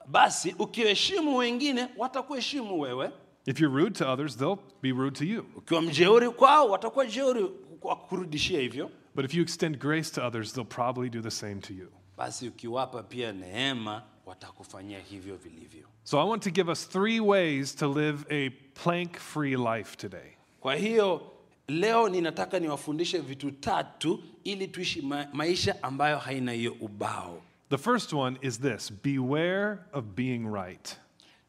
Basi 0.07 0.55
ukiheshimu 0.59 1.37
wengine 1.37 1.87
watakuheshimu 1.97 2.79
wewe, 2.81 3.11
If 3.45 3.59
you're 3.59 3.81
rude 3.83 3.95
to 3.99 4.11
others, 4.13 4.37
they'll 4.37 4.59
be 4.81 4.91
rude 4.91 5.15
to 5.19 5.25
you. 5.25 5.45
ukiwa 5.55 5.81
mjeuri 5.81 6.29
kwao 6.29 6.69
watakuwa 6.69 7.05
jeuri 7.05 7.51
kwa 7.79 7.95
kurudishia 7.95 8.59
hivyo. 8.59 8.91
But 9.15 9.25
if 9.25 9.33
you 9.33 9.41
extend 9.43 9.77
grace 9.79 10.11
to 10.11 10.27
others, 10.27 10.53
they'll 10.53 10.69
probably 10.69 11.09
do 11.09 11.21
the 11.21 11.31
same 11.31 11.55
to 11.55 11.73
you. 11.73 11.87
Basi 12.17 12.47
ukiwapa 12.47 13.03
pia 13.03 13.31
neema 13.31 14.03
watakufanyia 14.25 14.99
hivyo 14.99 15.35
vilivyo. 15.35 15.87
So 16.03 16.19
I 16.21 16.29
want 16.29 16.43
to 16.43 16.49
give 16.49 16.71
us 16.71 16.89
three 16.89 17.19
ways 17.19 17.75
to 17.75 17.87
live 17.93 18.25
a 18.29 18.49
plank 18.83 19.17
free 19.17 19.55
life 19.57 19.95
today. 19.97 20.31
Kwa 20.59 20.75
hiyo 20.75 21.21
leo 21.67 22.09
ninataka 22.09 22.59
niwafundishe 22.59 23.17
vitu 23.19 23.51
tatu 23.51 24.23
ili 24.43 24.67
tuishi 24.67 25.01
ma 25.01 25.27
maisha 25.33 25.83
ambayo 25.83 26.17
haina 26.17 26.51
hiyo 26.51 26.75
ubao. 26.81 27.41
The 27.69 27.77
first 27.77 28.13
one 28.13 28.37
is 28.41 28.59
this 28.61 28.93
beware 29.03 29.77
of 29.93 30.05
being 30.15 30.53
right. 30.53 30.97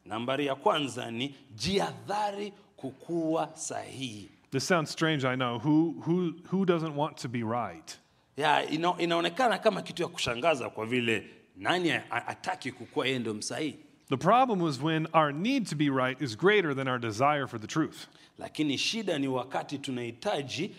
Nambari 0.05 0.45
ya 0.45 0.55
kwanza 0.55 1.11
ni 1.11 1.35
jiadhari 1.55 2.53
kukuwa 2.77 3.49
sahihi. 3.55 4.29
This 4.51 4.67
sounds 4.67 4.91
strange, 4.91 5.27
I 5.27 5.35
know. 5.35 5.59
Who, 5.59 5.95
who, 6.05 6.33
who 6.51 6.65
doesn't 6.65 6.95
want 6.95 7.17
to 7.17 7.27
be 7.29 7.43
right? 7.43 7.97
yeah, 8.37 8.73
ina, 8.73 8.93
inaonekana 8.97 9.57
kama 9.57 9.81
kitu 9.81 10.01
ya 10.01 10.07
kushangaza 10.07 10.69
kwa 10.69 10.85
vile 10.85 11.27
nani 11.57 11.91
ataki 12.09 12.71
kukuwa 12.71 13.07
yeye 13.07 13.19
ndio 13.19 13.33
msahihi, 13.33 13.79
The 14.09 14.17
problem 14.17 14.59
was 14.59 14.79
when 14.81 15.07
our 15.13 15.31
need 15.31 15.67
to 15.67 15.75
be 15.75 15.89
right 15.89 16.21
is 16.21 16.35
greater 16.35 16.73
than 16.75 16.87
our 16.87 16.99
desire 16.99 17.47
for 17.47 17.57
the 17.59 17.67
truth. 17.67 18.07
lakini 18.39 18.77
shida 18.77 19.19
ni 19.19 19.27
wakati 19.27 19.77
tunahitaji 19.77 20.71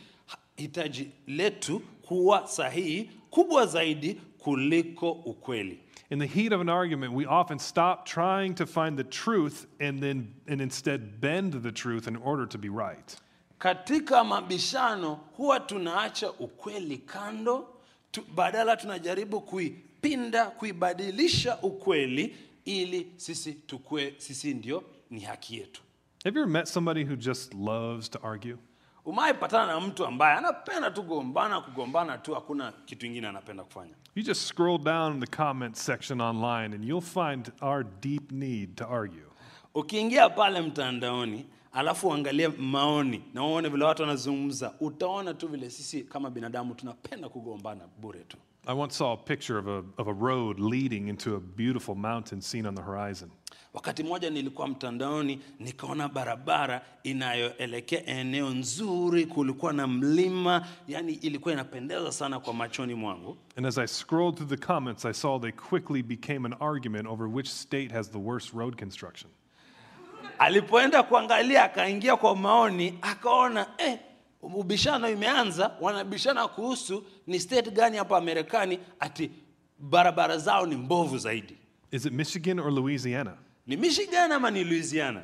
hitaji 0.56 1.11
letu 1.26 1.80
kuwa 2.02 2.47
sahihi 2.49 3.11
kubwa 3.30 3.66
zaidi 3.66 4.14
kuliko 4.38 5.11
ukweli. 5.12 5.78
In 6.11 6.18
the 6.18 6.26
heat 6.26 6.52
of 6.52 6.61
an 6.61 6.68
argument, 6.68 7.12
we 7.12 7.26
often 7.26 7.59
stop 7.59 8.04
trying 8.06 8.54
to 8.54 8.66
find 8.66 8.97
the 8.97 9.04
truth 9.04 9.66
and 9.80 10.00
then 10.00 10.35
and 10.49 10.61
instead 10.61 11.21
bend 11.21 11.62
the 11.62 11.73
truth 11.73 12.06
in 12.09 12.16
order 12.16 12.47
to 12.49 12.59
be 12.59 12.68
right. 12.68 13.16
Katika 13.59 14.25
mabishano 14.25 15.14
huwa 15.37 15.61
tunaacha 15.61 16.30
ukweli 16.33 16.99
kando 16.99 17.68
tu, 18.11 18.23
badala 18.35 18.76
tunajaribu 18.76 19.40
kuipinda 19.40 20.45
kuibadilisha 20.47 21.59
ukweli 21.62 22.37
ili 22.67 23.13
sisi 23.17 23.53
tukue 23.55 24.15
sisi 24.19 24.55
ndio 24.55 24.83
ni 25.11 25.21
haki 25.21 25.57
yetu. 25.57 25.83
Have 26.25 26.39
you 26.39 26.43
ever 26.43 26.53
met 26.53 26.67
somebody 26.67 27.05
who 27.05 27.17
just 27.17 27.55
loves 27.55 28.11
to 28.11 28.19
argue? 28.23 28.57
Umaipatana 29.05 29.67
na 29.67 29.81
mtu 29.81 30.07
ambaye 30.07 30.37
anapenda 30.39 30.91
tu 30.91 31.03
gombana 31.03 31.61
kugombana 31.61 32.19
tu, 32.19 32.35
hakuna 32.35 32.73
kitu 32.73 33.07
ingine 33.07 33.29
anapenda 33.29 33.65
kufanya. 33.65 33.95
You 34.15 34.23
just 34.23 34.47
scroll 34.49 34.79
down 34.79 35.21
the 35.21 35.37
comment 35.37 35.75
section 35.77 36.21
online 36.21 36.75
and 36.75 36.85
you'll 36.85 37.01
find 37.07 37.53
our 37.61 37.85
deep 38.01 38.33
need 38.33 38.75
to 38.77 38.85
argue. 38.89 39.27
Ukiingia 39.75 40.29
pale 40.29 40.61
mtandaoni 40.61 41.47
alafu 41.73 42.09
uangalie 42.09 42.49
maoni 42.49 43.23
na 43.35 43.45
uone 43.47 43.69
vile 43.69 43.85
watu 43.85 44.03
wanazungumza, 44.03 44.75
utaona 44.81 45.35
tu 45.35 45.49
vile 45.49 45.71
sisi 45.71 46.03
kama 46.05 46.31
binadamu 46.31 46.75
tunapenda 46.75 47.29
kugombana 47.29 47.89
bure 48.01 48.21
tu. 48.21 48.37
I 48.69 48.73
once 48.73 48.97
saw 48.97 49.13
a 49.13 49.17
picture 49.17 49.59
of 49.59 49.69
a, 49.69 49.85
of 49.97 50.09
a 50.09 50.13
road 50.13 50.59
leading 50.59 51.07
into 51.09 51.37
a 51.37 51.41
beautiful 51.41 51.95
mountain 51.95 52.41
seen 52.41 52.67
on 52.67 52.75
the 52.75 52.83
horizon. 52.83 53.31
Wakati 53.75 54.03
mmoja 54.03 54.31
nilikuwa 54.31 54.69
mtandaoni 54.69 55.41
nikaona 55.61 56.09
barabara 56.09 56.81
inayoelekea 57.03 58.07
eneo 58.07 58.51
nzuri, 58.51 59.27
kulikuwa 59.27 59.73
na 59.73 59.87
mlima, 59.87 60.67
yani 60.89 61.13
ilikuwa 61.13 61.55
inapendeza 61.55 62.13
sana 62.13 62.41
kwa 62.41 62.55
machoni 62.55 62.95
mwangu. 62.95 63.37
And 63.57 63.67
as 63.67 63.79
I 63.79 63.87
scrolled 63.87 64.35
through 64.37 64.51
the 64.61 64.67
comments, 64.67 65.05
I 65.05 65.13
saw 65.13 65.39
they 65.41 65.53
quickly 65.53 66.03
became 66.03 66.47
an 66.47 66.55
argument 66.61 67.07
over 67.09 67.29
which 67.29 67.49
state 67.51 67.93
has 67.93 68.11
the 68.11 68.19
worst 68.19 68.53
road 68.55 68.77
construction. 68.79 69.31
Alipoenda 70.39 71.03
kuangalia, 71.03 71.65
akaingia 71.65 72.17
kwa 72.17 72.37
maoni, 72.37 72.99
akaona 73.03 73.67
eh, 73.79 73.99
ubishano 74.55 75.11
imeanza, 75.11 75.76
wanabishana 75.81 76.49
kuhusu 76.49 77.05
ni 77.26 77.41
state 77.41 77.71
gani 77.71 77.97
hapa 77.97 78.21
Marekani 78.21 78.79
ati 79.00 79.31
barabara 79.79 80.38
zao 80.38 80.67
ni 80.67 80.76
mbovu 80.76 81.19
zaidi, 81.19 81.57
Is 81.91 82.07
it 82.07 82.12
Michigan 82.12 82.59
or 82.59 82.71
Louisiana? 82.73 83.35
ni 83.67 83.76
Michigan 83.76 84.33
ama 84.33 84.50
ni 84.50 84.65
Louisiana? 84.65 85.23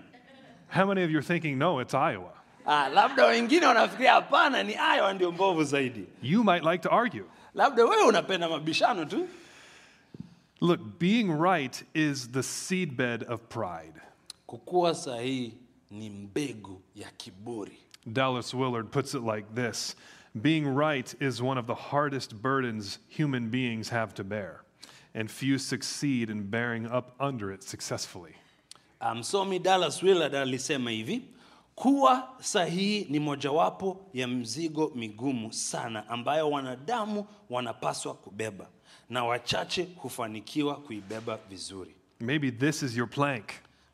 How 0.69 0.87
many 0.87 1.05
of 1.05 1.11
you 1.11 1.19
are 1.19 1.23
thinking, 1.27 1.59
no, 1.59 1.81
it's 1.81 1.95
Iowa? 1.95 2.33
Ah, 2.67 2.89
labda 2.89 3.27
wengine 3.27 3.67
wanafikiria 3.67 4.13
hapana, 4.13 4.63
ni 4.63 4.73
Iowa 4.97 5.15
ndio 5.15 5.33
mbovu 5.33 5.65
zaidi. 5.65 6.05
You 6.23 6.45
might 6.45 6.65
like 6.65 6.79
to 6.83 6.91
argue. 6.91 7.25
Labda 7.55 7.85
wewe 7.85 8.03
unapenda 8.03 8.49
mabishano 8.49 9.05
tu. 9.05 9.29
Look, 10.61 10.81
being 10.99 11.29
right 11.41 11.85
is 11.95 12.31
the 12.31 12.43
seedbed 12.43 13.25
of 13.31 13.41
pride. 13.49 14.01
Kukuwa 14.47 14.95
sahihi 14.95 15.55
ni 15.91 16.11
mbegu 16.11 16.81
ya 16.95 17.11
kiburi. 17.11 17.79
Dallas 18.11 18.53
Willard 18.55 18.91
puts 18.91 19.15
it 19.15 19.23
like 19.23 19.55
this 19.55 19.95
Being 20.41 20.67
right 20.75 21.15
is 21.21 21.43
one 21.43 21.59
of 21.59 21.67
the 21.67 21.75
hardest 21.75 22.41
burdens 22.43 22.99
human 23.09 23.49
beings 23.51 23.91
have 23.91 24.15
to 24.15 24.25
bear, 24.25 24.63
and 25.15 25.31
few 25.31 25.59
succeed 25.59 26.31
in 26.31 26.49
bearing 26.51 26.87
up 26.87 27.15
under 27.21 27.53
it 27.53 27.63
successfully. 27.63 28.33
Ah, 29.01 29.15
msomi 29.15 29.59
Dallas 29.63 30.03
Willard 30.03 30.35
alisema 30.35 30.91
hivi, 30.91 31.23
kuwa 31.75 32.29
sahihi 32.41 33.07
ni 33.11 33.21
mojawapo 33.21 34.01
ya 34.15 34.29
mzigo 34.29 34.93
migumu 34.95 35.53
sana 35.53 36.09
ambayo 36.09 36.51
wanadamu 36.51 37.27
wanapaswa 37.51 38.15
kubeba 38.15 38.67
na 39.11 39.25
wachache 39.25 39.89
hufanikiwa 39.97 40.77
kuibeba 40.77 41.39
vizuri. 41.51 41.95
Maybe 42.21 42.51
this 42.51 42.83
is 42.83 42.97
your 42.97 43.09
plank. 43.11 43.45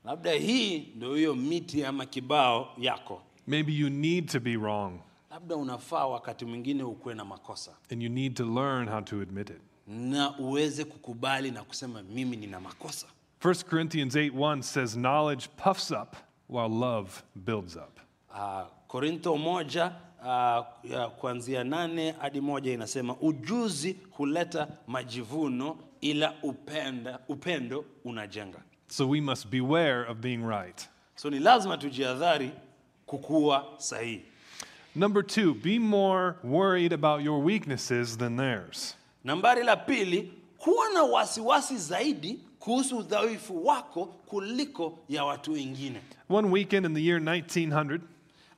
Labda 0.05 0.33
hii 0.33 0.79
ndio 0.97 1.15
hiyo 1.15 1.35
miti 1.35 1.85
ama 1.85 2.07
kibao 2.07 2.73
yako. 2.79 3.23
Maybe 3.49 3.73
you 3.73 3.91
need 3.91 4.29
to 4.33 4.41
be 4.41 4.57
wrong, 4.57 5.01
Labda 5.31 5.57
unafaa 5.57 6.07
wakati 6.07 6.45
mwingine 6.45 6.83
ukuwe 6.83 7.15
na 7.15 7.25
makosa 7.25 7.71
and 7.93 8.03
you 8.03 8.09
need 8.09 8.35
to 8.35 8.45
learn 8.45 8.89
how 8.89 9.01
to 9.01 9.21
admit 9.21 9.51
it. 9.51 9.61
na 9.87 10.39
uweze 10.39 10.85
kukubali 10.85 11.51
na 11.51 11.65
kusema 11.65 12.03
mimi 12.03 12.37
nina 12.37 12.61
makosa. 12.61 13.07
1 13.41 13.65
Corinthians 13.65 14.15
8 14.15 14.31
1 14.31 14.63
says, 14.63 14.93
Knowledge 14.95 15.49
puffs 15.57 15.91
up 15.91 16.17
while 16.49 16.69
love 16.69 17.23
builds 17.35 17.77
up. 17.77 18.01
Uh, 18.95 19.39
moja 19.39 19.93
uh, 20.21 20.91
ya 20.91 21.09
kuanzia 21.09 21.65
nane 21.65 22.13
hadi 22.13 22.41
moja 22.41 22.73
inasema 22.73 23.17
ujuzi 23.21 23.97
huleta 24.11 24.69
majivuno 24.87 25.77
ila 26.01 26.35
upenda, 26.43 27.19
upendo 27.29 27.85
unajenga. 28.05 28.59
So 28.89 29.09
we 29.09 29.21
must 29.21 29.47
beware 29.49 30.11
of 30.11 30.19
being 30.19 30.43
right. 30.49 30.89
So 31.15 31.31
ni 31.31 31.39
lazima 31.39 31.79
tujiadhari 31.79 32.51
kukuwa 33.09 33.67
sahihi. 33.79 34.23
Number 34.95 35.23
two, 35.27 35.55
be 35.55 35.79
more 35.79 36.35
worried 36.45 36.93
about 36.93 37.23
your 37.23 37.45
weaknesses 37.45 38.17
than 38.19 38.37
theirs. 38.37 38.95
Nambari 39.25 39.65
la 39.65 39.77
pili, 39.77 40.33
kuwa 40.59 40.89
na 40.95 41.03
wasiwasi 41.03 41.77
zaidi 41.79 42.39
kuhusu 42.59 42.99
udhaifu 42.99 43.67
wako 43.67 44.05
kuliko 44.07 44.99
ya 45.09 45.25
watu 45.25 45.53
wengine. 45.53 46.01
One 46.31 46.49
weekend 46.49 46.87
in 46.87 46.95
the 46.95 47.05
year 47.05 47.21
1900, 47.21 48.01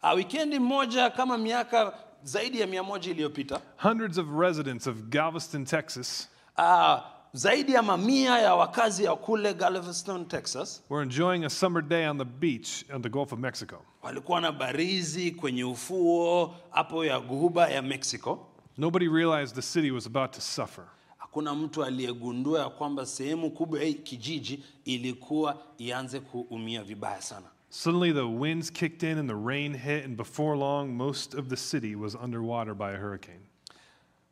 Uh, 0.03 0.15
wikendi 0.17 0.59
moja 0.59 1.11
kama 1.11 1.39
miaka 1.39 1.93
zaidi 2.23 2.61
ya 2.61 2.67
mia 2.67 2.83
moja 2.83 3.11
iliyopita 3.11 3.61
hundreds 3.83 4.19
of 4.19 4.27
residents 4.39 4.87
of 4.87 4.97
Galveston, 4.97 5.65
Texas, 5.65 6.29
uh, 6.59 6.99
zaidi 7.33 7.73
ya 7.73 7.83
mamia 7.83 8.39
ya 8.39 8.55
wakazi 8.55 9.05
ya 9.05 9.17
kule 9.17 9.55
Galveston, 9.55 10.25
Texas 10.29 10.83
were 10.91 11.03
enjoying 11.03 11.45
a 11.45 11.51
summer 11.51 11.83
day 11.83 12.07
on 12.09 12.19
the 12.19 12.25
beach 12.25 12.85
on 12.95 13.03
the 13.03 13.09
Gulf 13.09 13.33
of 13.33 13.39
Mexico. 13.39 13.77
walikuwa 14.03 14.41
na 14.41 14.53
barizi 14.53 15.31
kwenye 15.31 15.65
ufuo 15.65 16.55
hapo 16.71 17.05
ya 17.05 17.21
guhuba 17.21 17.69
ya 17.69 17.83
Mexico. 17.83 18.47
Nobody 18.79 19.09
realized 19.09 19.55
the 19.55 19.63
city 19.63 19.91
was 19.91 20.07
about 20.07 20.31
to 20.33 20.41
suffer. 20.41 20.85
Hakuna 21.19 21.55
mtu 21.55 21.85
aliyegundua 21.85 22.61
ya 22.61 22.69
kwamba 22.71 23.07
sehemu 23.07 23.51
kubwa 23.51 23.83
ya 23.85 23.93
kijiji 23.93 24.65
ilikuwa 24.85 25.63
ianze 25.79 26.21
kuumia 26.21 26.83
vibaya 26.83 27.23
sana. 27.23 27.47
Suddenly, 27.73 28.13
the 28.13 28.21
winds 28.27 28.73
kicked 28.73 29.03
in 29.03 29.19
and 29.19 29.29
the 29.29 29.37
rain 29.49 29.77
hit, 29.79 30.05
and 30.05 30.17
before 30.17 30.57
long, 30.59 30.89
most 30.97 31.35
of 31.35 31.47
the 31.49 31.57
city 31.57 31.95
was 31.95 32.15
underwater 32.17 32.75
by 32.75 32.91
a 32.93 32.97
hurricane. 32.97 33.41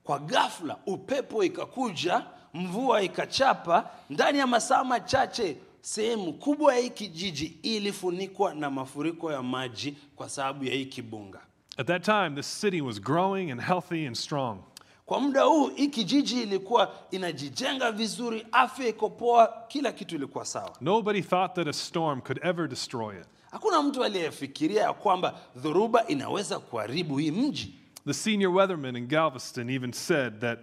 Kwa 0.05 0.19
ghafla 0.19 0.76
upepo 0.87 1.45
ikakuja, 1.45 2.26
mvua 2.59 3.03
ikachapa, 3.03 3.91
ndani 4.11 4.38
ya 4.38 4.47
masaa 4.47 4.85
machache 4.85 5.57
sehemu 5.81 6.33
kubwa 6.33 6.75
ya 6.75 6.81
hii 6.81 6.91
kijiji 6.91 7.59
ilifunikwa 7.62 8.55
na 8.55 8.71
mafuriko 8.71 9.33
ya 9.33 9.43
maji 9.43 9.97
kwa 10.17 10.29
sababu 10.29 10.65
ya 10.65 10.75
hii 10.75 10.85
kibunga. 10.87 11.41
At 11.77 11.87
that 11.87 12.05
time, 12.05 12.31
the 12.31 12.43
city 12.43 12.81
was 12.81 13.00
growing 13.03 13.50
and 13.50 13.61
healthy 13.62 14.07
and 14.07 14.17
strong. 14.17 14.59
Kwa 15.07 15.21
muda 15.21 15.43
huu 15.43 15.69
hii 15.69 15.88
kijiji 15.88 16.43
ilikuwa 16.43 16.93
inajijenga 17.11 17.93
vizuri, 17.93 18.47
afya 18.53 18.88
iko 18.88 19.11
poa, 19.11 19.55
kila 19.69 19.93
kitu 19.93 20.15
ilikuwa 20.15 20.45
sawa. 20.45 20.71
Nobody 20.81 21.23
thought 21.23 21.55
that 21.55 21.69
a 21.69 21.73
storm 21.73 22.21
could 22.21 22.41
ever 22.45 22.69
destroy 22.69 23.17
it. 23.21 23.27
Hakuna 23.50 23.83
mtu 23.83 24.05
aliyefikiria 24.05 24.83
ya 24.83 24.93
kwamba 24.93 25.35
dhoruba 25.57 26.07
inaweza 26.07 26.59
kuharibu 26.59 27.19
hii 27.19 27.31
mji. 27.31 27.75
The 28.07 28.15
senior 28.15 28.53
weatherman 28.55 28.97
in 28.97 29.07
Galveston 29.07 29.71
even 29.71 29.93
said 29.93 30.41
that, 30.41 30.59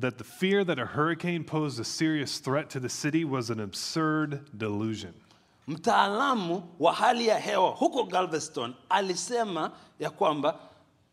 that 0.00 0.18
the 0.18 0.24
fear 0.24 0.64
that 0.64 0.78
a 0.78 0.84
hurricane 0.86 1.44
posed 1.44 1.80
a 1.80 1.84
serious 1.84 2.38
threat 2.38 2.68
to 2.70 2.80
the 2.80 2.88
city 2.88 3.24
was 3.24 3.50
an 3.50 3.60
absurd 3.60 4.40
delusion. 4.58 5.14
Mtaalamu 5.68 6.62
wa 6.78 6.92
hali 6.92 7.26
ya 7.26 7.38
hewa 7.38 7.70
huko 7.70 8.04
Galveston 8.04 8.74
alisema 8.88 9.70
ya 10.00 10.10
kwamba 10.10 10.58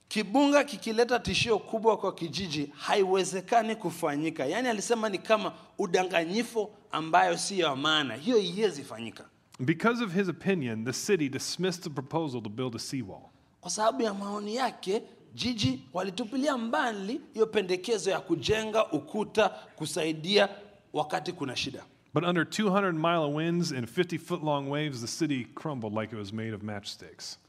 kibunga 0.08 0.64
kikileta 0.64 1.20
tishio 1.20 1.60
kubwa 1.60 1.98
kwa 1.98 2.14
kijiji 2.16 2.70
haiwezekani 2.78 3.76
kufanyika. 3.76 4.46
Yaani 4.46 4.68
alisema 4.68 5.10
ni 5.10 5.18
kama 5.18 5.54
udanganyifu 5.78 6.70
ambayo 6.92 7.38
si 7.38 7.60
ya 7.60 7.76
maana, 7.76 8.16
hiyo 8.16 8.38
iwezi 8.38 8.84
fanyika. 8.84 9.26
Because 9.60 10.04
of 10.04 10.14
his 10.14 10.28
opinion, 10.30 10.86
the 10.86 10.94
city 10.94 11.30
dismissed 11.30 11.84
the 11.84 11.90
proposal 11.90 12.42
to 12.42 12.50
build 12.50 12.76
a 12.76 12.80
seawall. 12.80 13.22
Kwa 13.62 13.72
sababu 13.72 14.02
ya 14.02 14.14
maoni 14.14 14.56
yake, 14.56 15.04
jiji 15.34 15.80
walitupilia 15.94 16.58
mbali 16.58 17.22
hiyo 17.34 17.46
pendekezo 17.48 18.12
ya 18.12 18.20
kujenga 18.20 18.92
ukuta 18.92 19.50
kusaidia 19.50 20.50
wakati 20.94 21.32
kuna 21.32 21.56
shida 21.56 21.84
But 22.14 22.24
under 22.24 22.44
200 22.44 22.92
mile 22.94 23.18
of 23.26 23.36
winds 23.36 23.72
and 23.72 23.88
50 23.88 24.20
foot 24.20 24.44
long 24.44 24.70
waves, 24.72 25.02
the 25.02 25.08
city 25.08 25.46
crumbled 25.56 25.94
like 25.98 26.16
it 26.16 26.20
was 26.20 26.34
made 26.34 26.54
of 26.54 26.62
matchsticks. 26.64 27.40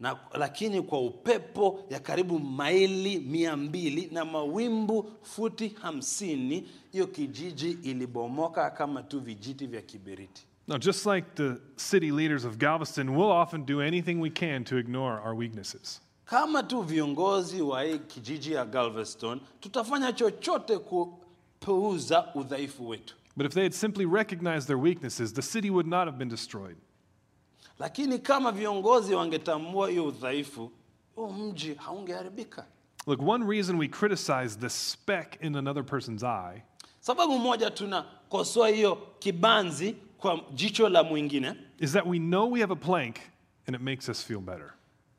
na 0.00 0.16
lakini 0.32 0.82
kwa 0.82 1.00
upepo 1.00 1.84
ya 1.90 2.00
karibu 2.00 2.38
maili 2.38 3.18
mia 3.18 3.56
mbili 3.56 4.08
na 4.12 4.24
mawimbu 4.24 5.10
futi 5.22 5.68
hamsini 5.68 6.68
hiyo 6.92 7.06
kijiji 7.06 7.70
ilibomoka 7.70 8.70
kama 8.70 9.02
tu 9.02 9.20
vijiti 9.20 9.66
vya 9.66 9.82
kiberiti 9.82 10.42
Now, 10.68 10.78
just 10.78 11.06
like 11.06 11.26
the 11.34 11.54
city 11.76 12.10
leaders 12.10 12.44
of 12.44 12.56
Galveston, 12.56 13.08
we'll 13.08 13.30
often 13.32 13.66
do 13.66 13.80
anything 13.82 14.14
we 14.14 14.30
can 14.30 14.64
to 14.64 14.78
ignore 14.78 15.20
our 15.20 15.34
weaknesses. 15.34 16.00
Kama 16.24 16.62
tu 16.62 16.82
viongozi 16.82 17.62
wa 17.62 17.82
hii 17.82 17.98
kijiji 17.98 18.52
ya 18.52 18.64
galveston 18.64 19.40
tutafanya 19.60 20.12
chochote 20.12 20.78
kupuuza 20.78 22.34
udhaifu 22.34 22.88
wetu 22.88 23.14
But 23.36 23.46
if 23.46 23.52
they 23.54 23.62
had 23.62 23.72
simply 23.74 24.06
recognized 24.06 24.66
their 24.66 24.78
weaknesses, 24.78 25.32
the 25.34 25.42
city 25.42 25.70
would 25.70 25.86
not 25.88 26.04
have 26.06 26.16
been 26.18 26.28
destroyed. 26.28 26.76
lakini 27.78 28.18
kama 28.18 28.52
viongozi 28.52 29.14
wangetambua 29.14 29.88
hiyo 29.90 30.06
udhaifu 30.06 30.70
huu 31.14 31.32
mji 31.32 31.74
haungeharibika 31.74 32.66
Look, 33.06 33.20
one 33.28 33.46
reason 33.56 33.76
we 33.78 33.88
criticize 33.88 34.58
the 34.60 34.68
speck 34.68 35.38
in 35.42 35.56
another 35.56 35.84
person's 35.86 36.22
eye 36.22 36.62
sababu 37.00 37.38
moja 37.38 37.70
tunakosoa 37.70 38.68
hiyo 38.68 38.96
kibanzi 39.18 39.96
kwa 40.18 40.40
jicho 40.52 40.88
la 40.88 41.02
mwingine 41.04 41.54
is 41.78 41.92
that 41.92 42.06
we 42.06 42.18
know 42.18 42.52
we 42.52 42.60
have 42.60 42.72
a 42.72 42.76
plank 42.76 43.16
and 43.66 43.76
it 43.76 43.82
makes 43.82 44.08
us 44.08 44.24
feel 44.26 44.40
better. 44.40 44.72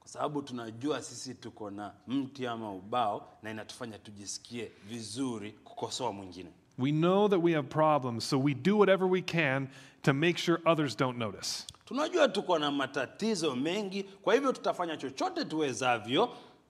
Kwa 0.05 0.11
sababu 0.11 0.41
tunajua 0.41 1.01
sisi 1.01 1.33
tuko 1.35 1.71
na 1.71 1.91
mti 2.07 2.47
ama 2.47 2.71
ubao 2.73 3.29
na 3.43 3.51
inatufanya 3.51 3.99
tujisikie 3.99 4.71
vizuri 4.89 5.51
kukosoa 5.51 6.11
mwingine 6.11 6.49
We 6.77 6.91
know 6.91 7.29
that 7.29 7.39
we 7.43 7.53
have 7.53 7.67
problems, 7.69 8.29
so 8.29 8.37
we 8.39 8.53
do 8.53 8.77
whatever 8.77 9.07
we 9.07 9.21
can 9.21 9.67
to 10.01 10.13
make 10.13 10.37
sure 10.37 10.59
others 10.65 10.97
don't 10.97 11.17
notice. 11.17 11.63
tunajua 11.85 12.27
tuko 12.27 12.59
na 12.59 12.71
matatizo 12.71 13.55
mengi 13.55 14.03
kwa 14.03 14.33
hivyo 14.33 14.51
tutafanya 14.51 14.97
chochote 14.97 15.45
tuwezavyo 15.45 16.29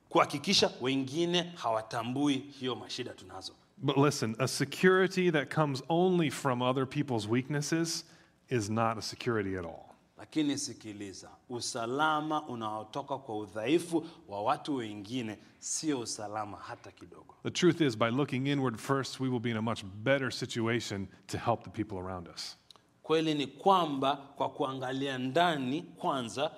kuhakikisha 0.10 0.72
wengine 0.82 1.42
hawatambui 1.56 2.34
hiyo 2.38 2.76
mashida 2.76 3.14
tunazo 3.14 3.54
But 3.78 3.98
listen, 3.98 4.36
a 4.40 4.48
security 4.48 5.32
that 5.32 5.54
comes 5.56 5.84
only 5.90 6.32
from 6.32 6.62
other 6.62 6.86
people's 6.90 7.28
weaknesses 7.28 8.06
is 8.50 8.70
not 8.70 8.98
a 8.98 9.02
security 9.02 9.58
at 9.58 9.66
all. 9.66 9.85
Lakini 10.18 10.58
sikiliza 10.58 11.30
usalama 11.50 12.48
unaotoka 12.48 13.18
kwa 13.18 13.38
udhaifu 13.38 14.08
wa 14.28 14.44
watu 14.44 14.76
wengine 14.76 15.40
sio 15.60 16.00
usalama 16.00 16.58
hata 16.58 16.92
kidogo 16.92 17.36
The 17.44 17.52
truth 17.52 17.82
is, 17.82 17.98
by 17.98 18.10
looking 18.10 18.48
inward 18.48 18.78
first, 18.78 19.20
we 19.20 19.30
will 19.30 19.40
be 19.40 19.50
in 19.52 19.58
a 19.58 19.62
much 19.62 19.84
better 19.84 20.32
situation 20.32 21.08
to 21.28 21.38
help 21.38 21.64
the 21.64 21.70
people 21.84 21.98
around 22.08 22.28
us. 22.36 22.58
kweli 23.04 23.34
ni 23.34 23.48
kwamba 23.48 24.16
kwa 24.16 24.50
kuangalia 24.50 25.18
ndani 25.18 25.82
kwanza 25.82 26.52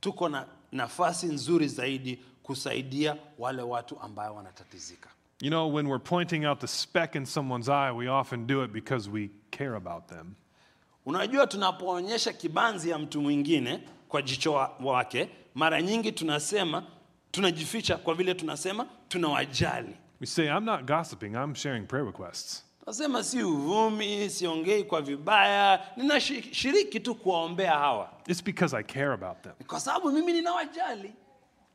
tuko 0.00 0.28
na 0.28 0.46
nafasi 0.72 1.26
nzuri 1.26 1.68
zaidi 1.68 2.20
kusaidia 2.42 3.16
wale 3.38 3.62
watu 3.62 4.00
ambayo 4.00 4.34
wanatatizika 4.34 5.08
You 5.40 5.50
know, 5.50 5.74
when 5.74 5.86
we're 5.86 5.98
pointing 6.04 6.44
out 6.46 6.60
the 6.60 6.66
speck 6.68 7.14
in 7.14 7.24
someone's 7.26 7.68
eye, 7.68 7.90
we 7.90 8.08
often 8.08 8.46
do 8.46 8.64
it 8.64 8.70
because 8.72 9.10
we 9.10 9.30
care 9.50 9.74
about 9.76 10.06
them. 10.06 10.34
Unajua 11.06 11.46
tunapoonyesha 11.46 12.32
kibanzi 12.32 12.90
ya 12.90 12.98
mtu 12.98 13.20
mwingine 13.20 13.80
kwa 14.08 14.22
jicho 14.22 14.52
wa- 14.52 14.76
wake 14.84 15.28
mara 15.54 15.82
nyingi 15.82 16.12
tunasema 16.12 16.82
tunajificha 17.30 17.96
kwa 17.96 18.14
vile 18.14 18.34
tunasema 18.34 18.86
tunawajali 19.08 19.96
We 20.20 20.26
say, 20.26 20.46
I'm 20.46 20.64
not 20.64 20.84
gossiping, 20.84 21.34
I'm 21.34 21.54
sharing 21.54 21.86
prayer 21.86 22.06
requests. 22.06 22.64
tunasema 22.80 23.22
si 23.24 23.42
uvumi 23.42 24.30
siongei 24.30 24.84
kwa 24.84 25.02
vibaya 25.02 25.80
ninashiriki 25.96 27.00
tu 27.00 27.14
kuwaombea 27.14 27.72
hawa 27.72 28.10
It's 28.26 28.44
because 28.44 28.76
I 28.76 28.82
care 28.84 29.12
about 29.12 29.42
them. 29.42 29.52
kwa 29.66 29.80
sababu 29.80 30.12
mimi 30.12 30.32
ninawajali 30.32 31.12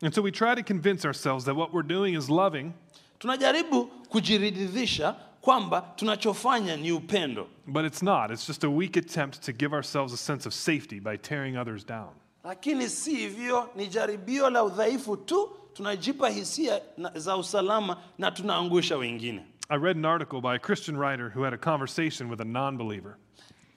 And 0.03 0.13
so 0.13 0.21
we 0.21 0.31
try 0.31 0.55
to 0.55 0.63
convince 0.63 1.07
ourselves 1.07 1.45
that 1.45 1.55
what 1.57 1.73
we're 1.73 1.87
doing 1.87 2.13
is 2.17 2.29
loving, 2.29 2.71
tunajaribu 3.19 3.85
kujiridhisha 3.85 5.15
kwamba 5.47 5.81
tunachofanya 5.95 6.75
ni 6.77 6.91
upendo 6.91 7.47
but 7.67 7.85
it's 7.85 8.03
not. 8.03 8.31
It's 8.31 8.47
just 8.47 8.63
a 8.63 8.69
weak 8.69 8.97
attempt 8.97 9.41
to 9.45 9.51
give 9.53 9.73
ourselves 9.75 10.13
a 10.13 10.17
sense 10.17 10.45
of 10.47 10.53
safety 10.53 10.99
by 10.99 11.17
tearing 11.17 11.57
others 11.57 11.85
down. 11.85 12.09
lakini 12.43 12.89
si 12.89 13.15
hivyo 13.15 13.69
ni 13.75 13.87
jaribio 13.87 14.49
la 14.49 14.63
udhaifu 14.63 15.17
tu 15.17 15.49
tunajipa 15.73 16.29
hisia 16.29 16.81
na- 16.97 17.11
za 17.19 17.37
usalama 17.37 17.97
na 18.17 18.31
tunaangusha 18.31 18.97
wengine 18.97 19.45
I 19.69 19.77
read 19.77 19.97
an 19.97 20.05
article 20.05 20.41
by 20.41 20.55
a 20.55 20.59
Christian 20.59 20.97
writer 20.97 21.31
who 21.35 21.43
had 21.43 21.53
a 21.53 21.57
conversation 21.57 22.29
with 22.29 22.41
a 22.41 22.45
non 22.45 22.77
believer. 22.77 23.17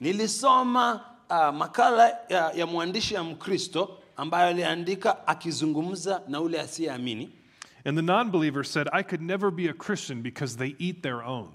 nilisoma 0.01 1.01
uh, 1.29 1.51
makala 1.55 2.07
ya, 2.29 2.51
ya 2.55 2.65
mwandishi 2.67 3.13
ya 3.13 3.23
mkristo 3.23 3.97
ambayo 4.17 4.47
aliandika 4.47 5.27
akizungumza 5.27 6.21
na 6.27 6.41
ule 6.41 6.59
asiyeamini 6.59 7.29
And 7.85 7.97
the 7.97 8.03
non 8.03 8.29
believer 8.31 8.63
said, 8.65 8.87
I 8.93 9.01
could 9.03 9.21
never 9.23 9.49
be 9.51 9.67
a 9.69 9.73
Christian 9.73 10.21
because 10.21 10.55
they 10.57 10.75
eat 10.77 11.01
their 11.01 11.23
own. 11.23 11.47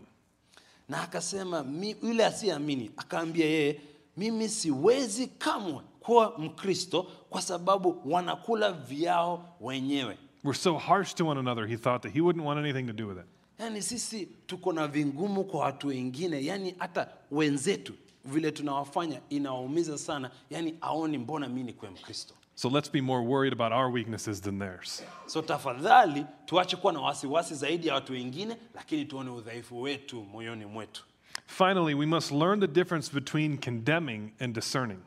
Na 0.88 1.02
akasema 1.02 1.62
mi, 1.62 1.96
yule 2.02 2.24
asiyeamini 2.26 2.90
akaambia 2.96 3.46
yeye 3.46 3.80
mimi 4.16 4.48
siwezi 4.48 5.26
kamwe 5.26 5.80
kuwa 6.00 6.38
mkristo 6.38 7.02
kwa 7.30 7.42
sababu 7.42 8.02
wanakula 8.04 8.72
vyao 8.72 9.56
wenyewe 9.60 10.18
We're 10.44 10.58
so 10.58 10.78
harsh 10.78 11.14
to 11.14 11.26
one 11.26 11.40
another, 11.40 11.66
he 11.66 11.76
thought 11.76 12.02
that 12.02 12.12
he 12.12 12.20
wouldn't 12.20 12.46
want 12.46 12.60
anything 12.60 12.86
to 12.86 12.92
do 12.92 13.08
with 13.08 13.18
it. 13.18 13.24
yaani 13.58 13.82
sisi 13.82 14.26
tuko 14.46 14.72
na 14.72 14.88
vingumu 14.88 15.44
kwa 15.44 15.60
watu 15.60 15.88
wengine 15.88 16.44
yaani 16.44 16.74
hata 16.78 17.08
wenzetu 17.30 17.92
vile 18.24 18.50
tunawafanya 18.52 19.20
inawaumiza 19.30 19.98
sana 19.98 20.30
yaani 20.50 20.74
aoni 20.80 21.18
mbona 21.18 21.48
mi 21.48 21.72
kuwe 21.72 21.90
mkristo 21.90 22.34
So 22.58 22.68
let's 22.70 22.88
be 22.88 23.00
more 23.02 23.20
worried 23.22 23.52
about 23.52 23.72
our 23.72 23.90
weaknesses 23.90 24.40
than 24.40 24.58
theirs. 24.58 25.02
so 25.26 25.42
tafadhali 25.42 26.26
tuache 26.46 26.76
kuwa 26.76 26.92
na 26.92 27.00
wasiwasi 27.00 27.54
zaidi 27.54 27.86
ya 27.86 27.94
watu 27.94 28.12
wengine 28.12 28.56
lakini 28.74 29.04
tuone 29.04 29.30
udhaifu 29.30 29.82
wetu 29.82 30.22
moyoni 30.22 30.66
mwetu 30.66 31.04
Finally, 31.46 31.94
we 31.94 32.06
must 32.06 32.32
learn 32.32 32.60
the 32.60 32.66
difference 32.66 33.12
between 33.14 33.58
condemning 33.58 34.32
and 34.40 34.54
discerning. 34.54 34.98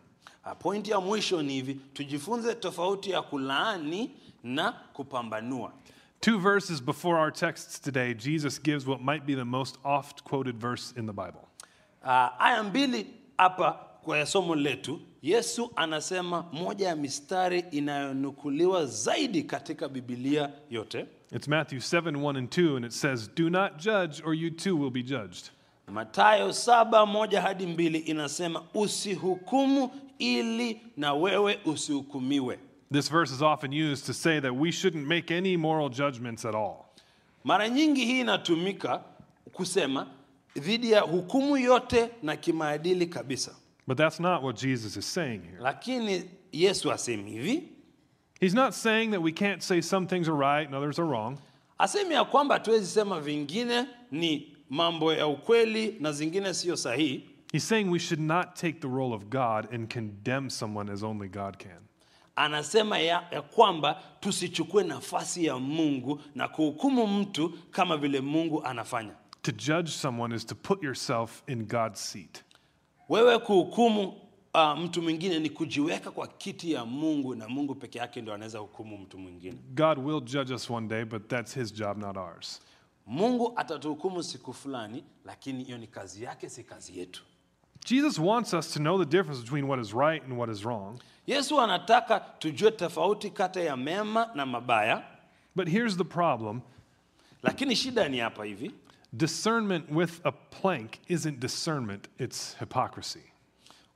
Ah, 0.43 0.55
pointi 0.55 0.91
ya 0.91 0.99
mwisho 0.99 1.41
ni 1.41 1.53
hivi 1.53 1.73
tujifunze 1.93 2.55
tofauti 2.55 3.11
ya 3.11 3.21
kulaani 3.21 4.11
na 4.43 4.71
kupambanua 4.71 5.71
Two 6.21 6.37
verses 6.39 6.83
before 6.83 7.17
our 7.19 7.31
texts 7.33 7.79
today, 7.81 8.13
Jesus 8.13 8.61
gives 8.63 8.87
what 8.87 9.01
might 9.01 9.23
be 9.25 9.35
the 9.35 9.43
most 9.45 9.77
oft 9.83 10.23
quoted 10.23 10.55
verse 10.61 10.93
in 10.99 11.05
the 11.07 11.13
Bible. 11.13 11.47
Ah, 12.05 12.39
aya 12.39 12.63
mbili 12.63 13.07
hapa 13.37 13.79
kwa 14.09 14.25
somo 14.25 14.55
letu 14.55 14.99
yesu 15.21 15.71
anasema 15.75 16.45
moja 16.53 16.87
ya 16.87 16.95
mistari 16.95 17.59
inayonukuliwa 17.71 18.85
zaidi 18.85 19.43
katika 19.43 19.89
bibilia 19.89 20.51
yote 20.69 21.05
It's 21.35 21.47
Matthew 21.47 21.79
7 21.79 22.01
1 22.01 22.37
and 22.37 22.49
2, 22.49 22.75
and 22.75 22.85
it 22.85 22.91
says, 22.91 23.29
Do 23.35 23.49
not 23.49 23.71
judge, 23.77 24.23
or 24.25 24.33
you 24.33 24.49
too 24.49 24.75
will 24.81 24.89
be 24.91 25.03
judged. 25.03 25.51
matayo 25.87 26.53
saba 26.53 27.05
moja 27.05 27.41
hadi 27.41 27.65
mbili 27.67 27.97
inasema 27.99 28.63
usihukumu 28.73 29.91
ili 30.19 30.81
na 30.97 31.13
wewe 31.13 31.59
usihukumiwe 31.65 32.59
This 32.93 33.11
verse 33.11 33.35
is 33.35 33.41
often 33.41 33.91
used 33.91 34.05
to 34.05 34.13
say 34.13 34.41
that 34.41 34.51
we 34.59 34.71
shouldn't 34.71 35.07
make 35.07 35.37
any 35.37 35.57
moral 35.57 35.89
judgments 35.89 36.45
at 36.45 36.55
all. 36.55 36.75
mara 37.43 37.69
nyingi 37.69 38.05
hii 38.05 38.19
inatumika 38.19 39.03
kusema 39.53 40.07
dhidi 40.55 40.91
ya 40.91 41.01
hukumu 41.01 41.57
yote 41.57 42.09
na 42.23 42.35
kimaadili 42.35 43.05
kabisa 43.05 43.55
But 43.89 43.97
that's 43.97 44.19
not 44.19 44.43
what 44.43 44.55
Jesus 44.55 44.97
is 44.97 45.13
saying 45.13 45.41
here. 45.41 45.59
lakini 45.59 46.23
yesu 46.51 46.91
asemi 46.91 47.31
hivi 47.31 47.63
He's 48.39 48.53
not 48.53 48.73
saying 48.73 49.11
that 49.11 49.21
we 49.21 49.31
can't 49.31 49.63
say 49.63 49.81
some 49.81 50.07
things 50.07 50.29
are 50.29 50.37
right 50.37 50.65
and 50.67 50.75
others 50.75 50.99
are 50.99 51.07
wrong. 51.07 51.37
asemi 51.79 52.13
ya 52.13 52.25
kwamba 52.25 52.55
hatuwezi 52.55 52.85
sema 52.87 53.19
vingine 53.21 53.85
ni 54.11 54.55
mambo 54.69 55.13
ya 55.13 55.27
ukweli 55.27 55.97
na 55.99 56.11
zingine 56.11 56.53
sio 56.53 56.75
sahihi 56.77 57.29
He's 57.51 57.67
saying 57.67 57.89
we 57.91 57.99
should 57.99 58.21
not 58.21 58.55
take 58.55 58.79
the 58.79 58.87
role 58.87 59.15
of 59.15 59.23
God 59.29 59.73
and 59.73 59.93
condemn 59.93 60.49
someone 60.49 60.91
as 60.93 61.03
only 61.03 61.27
God 61.29 61.57
can. 61.57 61.81
anasema 62.35 62.99
ya, 62.99 63.23
ya 63.31 63.41
kwamba 63.41 64.01
tusichukue 64.19 64.83
nafasi 64.83 65.45
ya 65.45 65.57
mungu 65.59 66.21
na 66.35 66.47
kuhukumu 66.47 67.07
mtu 67.07 67.49
kama 67.71 67.97
vile 67.97 68.21
mungu 68.21 68.63
anafanya 68.65 69.13
To 69.41 69.51
judge 69.51 69.91
someone 69.91 70.35
is 70.35 70.45
to 70.45 70.55
put 70.55 70.83
yourself 70.83 71.43
in 71.47 71.65
God's 71.65 71.99
seat. 72.11 72.43
Wewe 73.09 73.39
kuhukumu 73.39 74.13
uh, 74.53 74.79
mtu 74.79 75.01
mwingine 75.01 75.39
ni 75.39 75.49
kujiweka 75.49 76.11
kwa 76.11 76.27
kiti 76.27 76.71
ya 76.71 76.85
mungu 76.85 77.35
na 77.35 77.49
mungu 77.49 77.75
peke 77.75 77.99
yake 77.99 78.21
ndio 78.21 78.33
anaweza 78.33 78.59
hukumu 78.59 78.97
mtu 78.97 79.17
mwingine. 79.19 79.57
God 79.75 79.97
will 79.97 80.21
judge 80.21 80.53
us 80.53 80.69
one 80.69 80.87
day, 80.87 81.05
but 81.05 81.27
that's 81.27 81.55
his 81.55 81.73
job, 81.73 81.97
not 81.97 82.17
ours. 82.17 82.61
mungu 83.07 83.53
atatuhukumu 83.55 84.23
siku 84.23 84.53
fulani 84.53 85.03
lakini 85.25 85.63
hiyo 85.63 85.77
ni 85.77 85.87
kazi 85.87 86.23
yake 86.23 86.49
si 86.49 86.63
kazi 86.63 86.99
yetu. 86.99 87.23
Jesus 87.85 88.19
wants 88.19 88.53
us 88.53 88.71
to 88.73 88.79
know 88.79 89.03
the 89.05 89.17
difference 89.17 89.41
between 89.43 89.65
what 89.65 89.81
is 89.85 89.93
right 89.93 90.23
and 90.23 90.33
what 90.33 90.51
is 90.51 90.63
wrong. 90.63 90.99
yesu 91.27 91.61
anataka 91.61 92.19
tujue 92.19 92.71
tofauti 92.71 93.29
kati 93.29 93.59
ya 93.59 93.77
mema 93.77 94.29
na 94.35 94.45
mabaya. 94.45 95.03
But 95.55 95.67
here's 95.67 95.97
the 95.97 96.03
problem. 96.03 96.61
Lakini 97.43 97.75
shida 97.75 98.09
ni 98.09 98.19
hapa 98.19 98.45
hivi 98.45 98.71
discernment 99.15 99.89
with 99.91 100.21
a 100.25 100.31
plank 100.31 100.99
isn't 101.07 101.39
discernment, 101.39 102.07
it's 102.19 102.55
hypocrisy. 102.59 103.23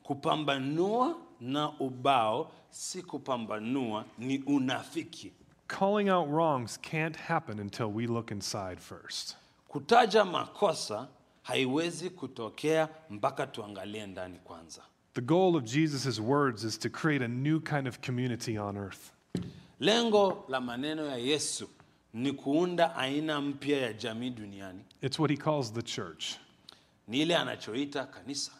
kupambanua 0.03 1.15
na 1.41 1.71
ubao 1.79 2.51
si 2.69 3.01
kupambanua 3.01 4.05
ni 4.17 4.37
unafiki 4.39 5.31
Calling 5.67 6.09
out 6.09 6.27
wrongs 6.29 6.77
can't 6.81 7.15
happen 7.15 7.59
until 7.59 7.85
we 7.91 8.07
look 8.07 8.31
inside 8.31 8.79
first. 8.79 9.35
kutaja 9.67 10.25
makosa 10.25 11.07
haiwezi 11.43 12.09
kutokea 12.09 12.89
mpaka 13.09 13.47
tuangalie 13.47 14.07
ndani 14.07 14.39
kwanza 14.39 14.81
The 15.13 15.21
goal 15.21 15.55
of 15.55 15.63
Jesus' 15.63 16.19
words 16.19 16.63
is 16.63 16.79
to 16.79 16.89
create 16.89 17.25
a 17.25 17.27
new 17.27 17.59
kind 17.59 17.87
of 17.87 17.99
community 18.05 18.57
on 18.59 18.77
earth. 18.77 19.11
lengo 19.79 20.45
la 20.49 20.61
maneno 20.61 21.05
ya 21.05 21.17
yesu 21.17 21.69
ni 22.13 22.31
kuunda 22.31 22.95
aina 22.95 23.41
mpya 23.41 23.81
ya 23.81 23.93
jamii 23.93 24.29
duniani 24.29 24.79
It's 25.01 25.19
what 25.19 25.31
he 25.31 25.37
calls 25.37 25.73
the 25.73 25.81
church. 25.81 26.25
ni 27.07 27.21
ile 27.21 27.35
anachoita 27.35 28.05
kanisa 28.05 28.51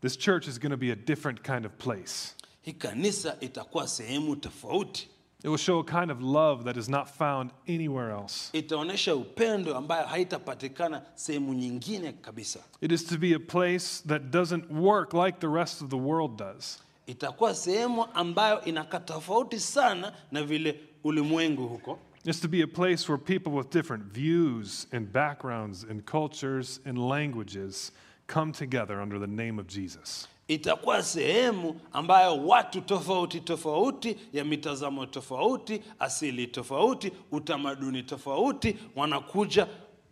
This 0.00 0.18
church 0.18 0.48
is 0.48 0.58
going 0.60 0.70
to 0.70 0.76
be 0.76 0.90
a 0.92 0.96
different 0.96 1.42
kind 1.42 1.66
of 1.66 1.72
place. 1.78 2.34
hii 2.62 2.72
kanisa 2.72 3.36
itakuwa 3.40 3.88
sehemu 3.88 4.36
tofauti 4.36 5.08
It 5.38 5.50
will 5.50 5.58
show 5.58 5.80
a 5.80 5.84
kind 5.84 6.10
of 6.10 6.20
love 6.20 6.64
that 6.64 6.76
is 6.76 6.88
not 6.88 7.06
found 7.08 7.50
anywhere 7.68 8.12
else. 8.14 8.58
itaonyesha 8.58 9.14
upendo 9.14 9.76
ambayo 9.76 10.06
haitapatikana 10.06 11.02
sehemu 11.14 11.54
nyingine 11.54 12.12
kabisa 12.12 12.60
It 12.80 12.92
is 12.92 13.04
to 13.06 13.18
be 13.18 13.34
a 13.34 13.38
place 13.38 14.02
that 14.08 14.22
doesn't 14.22 14.64
work 14.70 15.12
like 15.14 15.38
the 15.38 15.48
rest 15.48 15.82
of 15.82 15.88
the 15.90 15.96
world 15.96 16.36
does. 16.38 16.78
itakuwa 17.06 17.54
sehemu 17.54 18.04
ambayo 18.14 18.64
inakaa 18.64 19.00
tofauti 19.00 19.60
sana 19.60 20.12
na 20.32 20.42
vile 20.42 20.80
ulimwengu 21.04 21.68
huko 21.68 21.98
It's 22.26 22.40
to 22.40 22.48
be 22.48 22.62
a 22.62 22.66
place 22.66 23.06
where 23.08 23.18
people 23.18 23.52
with 23.52 23.70
different 23.70 24.04
views 24.04 24.86
and 24.92 25.12
backgrounds 25.12 25.84
and 25.84 26.06
cultures 26.06 26.80
and 26.86 26.96
languages 26.98 27.92
come 28.26 28.50
together 28.52 29.00
under 29.00 29.18
the 29.18 29.26
name 29.26 29.58
of 29.58 29.66
Jesus. 29.66 30.28
itakuwa 30.48 31.02
sehemu 31.02 31.80
ambayo 31.92 32.46
watu 32.46 32.80
tofauti 32.80 33.40
tofauti 33.40 34.16
ya 34.32 34.44
mitazamo 34.44 35.06
tofauti 35.06 35.82
asili 35.98 36.46
tofauti 36.46 37.12
utamaduni 37.32 38.02
tofauti 38.02 38.76
wanakuja 38.96 39.66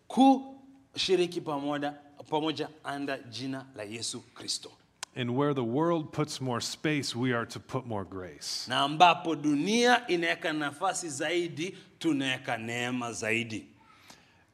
kushiriki 0.08 1.40
pamoja 1.40 1.94
pamoja 2.30 2.68
anda 2.84 3.18
jina 3.18 3.66
la 3.76 3.82
yesu 3.82 4.20
kristo 4.34 4.70
And 5.16 5.36
where 5.36 5.52
the 5.54 5.64
world 5.64 6.10
puts 6.12 6.40
more 6.40 6.60
space, 6.60 7.14
we 7.14 7.32
are 7.34 7.44
to 7.46 7.60
put 7.60 7.86
more 7.86 8.04
grace. 8.04 8.66
na 8.68 8.80
ambapo 8.80 9.34
dunia 9.36 10.06
inaweka 10.08 10.52
nafasi 10.52 11.08
zaidi 11.08 11.74
tunaweka 11.98 12.56
neema 12.58 13.12
zaidi 13.12 13.66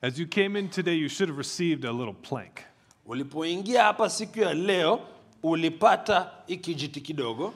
As 0.02 0.18
you 0.18 0.26
came 0.28 0.58
in 0.58 0.68
today, 0.68 0.94
you 0.94 1.08
should 1.08 1.28
have 1.28 1.38
received 1.38 1.84
a 1.84 1.92
little 1.92 2.14
plank. 2.14 2.60
ulipoingia 3.06 3.82
hapa 3.82 4.10
siku 4.10 4.38
ya 4.38 4.54
leo 4.54 5.00
ulipata 5.42 6.30
ikijiti 6.46 7.00
kidogo 7.00 7.54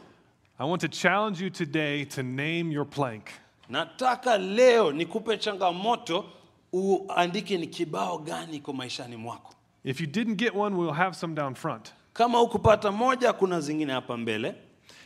I 0.59 0.69
want 0.71 0.81
to 0.83 0.89
challenge 0.89 1.45
you 1.45 1.51
today 1.51 2.05
to 2.05 2.23
name 2.23 2.73
your 2.75 2.87
plank. 2.91 3.25
nataka 3.69 4.39
leo 4.39 4.93
nikupe 4.93 5.39
changamoto 5.39 6.25
uandike 6.73 7.59
ni 7.59 7.67
kibao 7.67 8.19
gani 8.19 8.61
kwa 8.61 8.75
maishani 8.75 9.17
mwako 9.17 9.55
If 9.85 10.01
you 10.01 10.07
didn't 10.07 10.37
get 10.39 10.55
one, 10.55 10.77
we'll 10.77 10.93
have 10.95 11.17
some 11.17 11.35
down 11.35 11.55
front. 11.55 11.93
Kama 12.13 12.39
hukupata 12.39 12.93
moja 12.93 13.33
kuna 13.33 13.61
zingine 13.61 13.93
hapa 13.93 14.17
mbele 14.17 14.55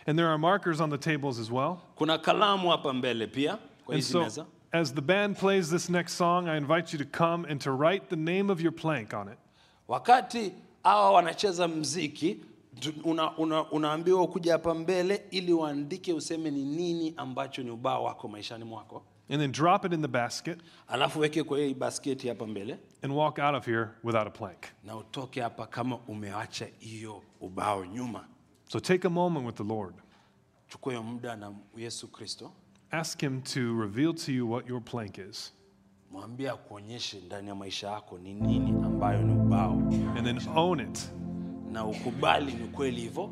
And 0.09 0.17
there 0.19 0.29
are 0.29 0.39
markers 0.39 0.81
on 0.81 0.91
the 0.91 0.99
tables 0.99 1.39
as 1.39 1.51
well. 1.51 1.77
kuna 1.95 2.19
kalamu 2.19 2.71
hapa 2.71 2.93
mbele 2.93 3.27
pia 3.27 3.57
kwa 3.85 3.95
And 3.95 4.03
hizi 4.05 4.13
so, 4.13 4.21
meza 4.23 4.47
as 4.73 4.95
the 4.95 5.01
band 5.01 5.37
plays 5.39 5.71
this 5.71 5.89
next 5.91 6.17
song, 6.17 6.49
I 6.49 6.57
invite 6.59 6.93
you 6.97 7.05
to 7.05 7.19
come 7.25 7.49
and 7.51 7.61
to 7.61 7.71
write 7.73 8.07
the 8.11 8.17
name 8.17 8.53
of 8.53 8.61
your 8.61 8.73
plank 8.75 9.15
on 9.15 9.29
it. 9.29 9.39
wakati 9.89 10.53
hawa 10.83 11.11
wanacheza 11.13 11.69
mziki 11.69 12.37
una, 13.05 13.37
una, 13.37 13.71
unaambiwa 13.71 14.23
ukuja 14.23 14.53
hapa 14.53 14.75
mbele 14.75 15.25
ili 15.31 15.53
uandike 15.53 16.13
useme 16.13 16.51
ni 16.51 16.65
nini 16.65 17.15
ambacho 17.17 17.63
ni 17.63 17.71
ubao 17.71 18.05
wako 18.05 18.29
maishani 18.29 18.65
mwako 18.65 19.03
And 19.31 19.41
then 19.41 19.53
drop 19.53 19.85
it 19.85 19.93
in 19.93 20.03
the 20.03 20.09
basket 20.09 20.59
alafu 20.89 21.21
weke 21.21 21.43
kwa 21.43 21.59
hii 21.59 21.75
basketi 21.75 22.29
hapa 22.29 22.47
mbele 22.47 22.79
and 23.03 23.13
walk 23.13 23.39
out 23.39 23.55
of 23.55 23.67
here 23.67 23.89
without 24.05 24.27
a 24.27 24.31
plank. 24.31 24.59
na 24.85 24.97
utoke 24.97 25.41
hapa 25.41 25.67
kama 25.67 25.97
umeacha 25.99 26.67
hiyo 26.79 27.23
ubao 27.41 27.85
nyuma 27.87 28.29
So 28.69 28.81
take 28.81 29.07
a 29.07 29.11
moment 29.11 29.47
with 29.47 29.55
the 29.57 29.65
Lord. 29.65 29.95
chukua 30.69 30.93
hiyo 30.93 31.03
muda 31.03 31.37
na 31.37 31.53
yesu 31.77 32.09
kristo 32.09 32.53
Ask 32.91 33.21
Him 33.21 33.43
to 33.43 33.81
reveal 33.81 34.15
to 34.15 34.33
you 34.33 34.51
what 34.51 34.69
your 34.69 34.81
plank 34.85 35.19
is. 35.19 35.53
mwambie 36.11 36.51
akuonyeshe 36.51 37.21
ndani 37.21 37.49
ya 37.49 37.55
maisha 37.55 37.91
yako 37.91 38.19
ni 38.19 38.35
nini 38.35 38.71
ambayo 38.85 39.23
ni 39.23 39.33
ubao 39.41 39.73
And 40.17 40.25
then 40.25 40.41
own 40.57 40.81
it 40.81 41.11
na 41.73 41.87
ukubali 41.87 42.53
ni 42.53 42.69
kweli 42.69 43.01
hivyo 43.01 43.31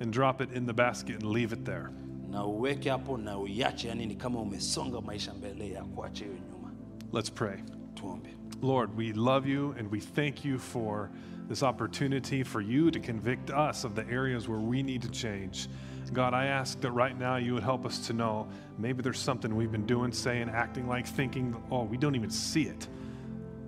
and 0.00 0.12
drop 0.12 0.40
it 0.40 0.56
in 0.56 0.66
the 0.66 0.72
basket 0.72 1.22
and 1.22 1.36
leave 1.36 1.54
it 1.56 1.64
there. 1.64 1.88
Na 2.32 2.44
uweke 2.44 2.90
hapo 2.90 3.18
na 3.18 3.38
uiache 3.38 3.88
yani 3.88 4.06
ni 4.06 4.14
kama 4.14 4.40
umesonga 4.40 5.00
maisha 5.00 5.34
mbele 5.34 5.70
ya 5.70 5.84
kuacha 5.84 6.24
hiyo 6.24 6.36
nyuma 6.36 6.72
Let's 7.12 7.32
pray. 7.32 7.56
tuombe 7.94 8.28
Lord, 8.62 8.96
we 8.96 9.12
love 9.12 9.50
you 9.50 9.74
and 9.78 9.90
we 9.90 10.00
thank 10.00 10.44
you 10.44 10.58
for 10.58 11.10
this 11.48 11.62
opportunity 11.62 12.44
for 12.44 12.60
you 12.62 12.90
to 12.90 13.00
convict 13.00 13.50
us 13.50 13.84
of 13.84 13.94
the 13.94 14.02
areas 14.08 14.48
where 14.48 14.60
we 14.60 14.82
need 14.82 15.02
to 15.02 15.08
change. 15.08 15.68
God, 16.12 16.32
I 16.32 16.46
ask 16.46 16.80
that 16.80 16.92
right 16.92 17.18
now 17.18 17.36
you 17.36 17.54
would 17.54 17.64
help 17.64 17.84
us 17.84 18.06
to 18.06 18.12
know 18.12 18.46
maybe 18.78 19.02
there's 19.02 19.18
something 19.18 19.56
we've 19.56 19.72
been 19.72 19.86
doing, 19.86 20.12
saying, 20.12 20.48
acting 20.48 20.86
like, 20.86 21.06
thinking, 21.06 21.56
oh, 21.70 21.82
we 21.82 21.96
don't 21.96 22.14
even 22.14 22.30
see 22.30 22.62
it. 22.62 22.86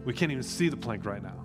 We 0.04 0.12
can't 0.12 0.30
even 0.30 0.44
see 0.44 0.68
the 0.68 0.76
plank 0.76 1.04
right 1.04 1.22
now. 1.22 1.43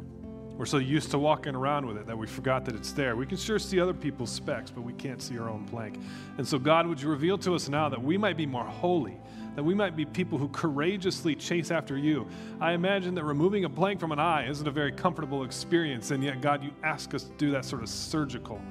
We're 0.60 0.66
so 0.66 0.78
used 0.78 1.12
to 1.12 1.18
walking 1.18 1.56
around 1.56 1.86
with 1.86 1.96
it 1.96 2.06
that 2.08 2.18
we 2.18 2.28
forgot 2.28 2.66
that 2.66 2.76
it's 2.76 2.92
there. 2.92 3.16
We 3.16 3.26
can 3.26 3.38
sure 3.38 3.60
see 3.60 3.80
other 3.80 3.94
people's 3.94 4.30
specks, 4.30 4.70
but 4.70 4.82
we 4.82 4.92
can't 4.92 5.22
see 5.22 5.40
our 5.40 5.48
own 5.48 5.64
plank. 5.64 5.98
And 6.38 6.46
so, 6.46 6.60
God, 6.60 6.86
would 6.86 7.02
you 7.02 7.08
reveal 7.08 7.38
to 7.38 7.56
us 7.56 7.70
now 7.70 7.88
that 7.88 8.04
we 8.04 8.18
might 8.18 8.36
be 8.36 8.46
more 8.46 8.66
holy, 8.66 9.18
that 9.56 9.64
we 9.64 9.74
might 9.74 9.96
be 9.96 10.04
people 10.04 10.38
who 10.38 10.50
courageously 10.50 11.34
chase 11.36 11.72
after 11.72 11.98
you? 11.98 12.28
I 12.60 12.74
imagine 12.74 13.16
that 13.16 13.24
removing 13.24 13.64
a 13.64 13.70
plank 13.70 14.02
from 14.02 14.12
an 14.12 14.20
eye 14.20 14.50
isn't 14.50 14.68
a 14.68 14.72
very 14.72 14.92
comfortable 14.92 15.46
experience, 15.46 16.12
and 16.12 16.22
yet, 16.22 16.42
God, 16.42 16.62
you 16.62 16.72
ask 16.84 17.14
us 17.14 17.24
to 17.24 17.32
do 17.38 17.52
that 17.52 17.64
sort 17.64 17.82
of 17.82 17.88
surgical 17.88 18.62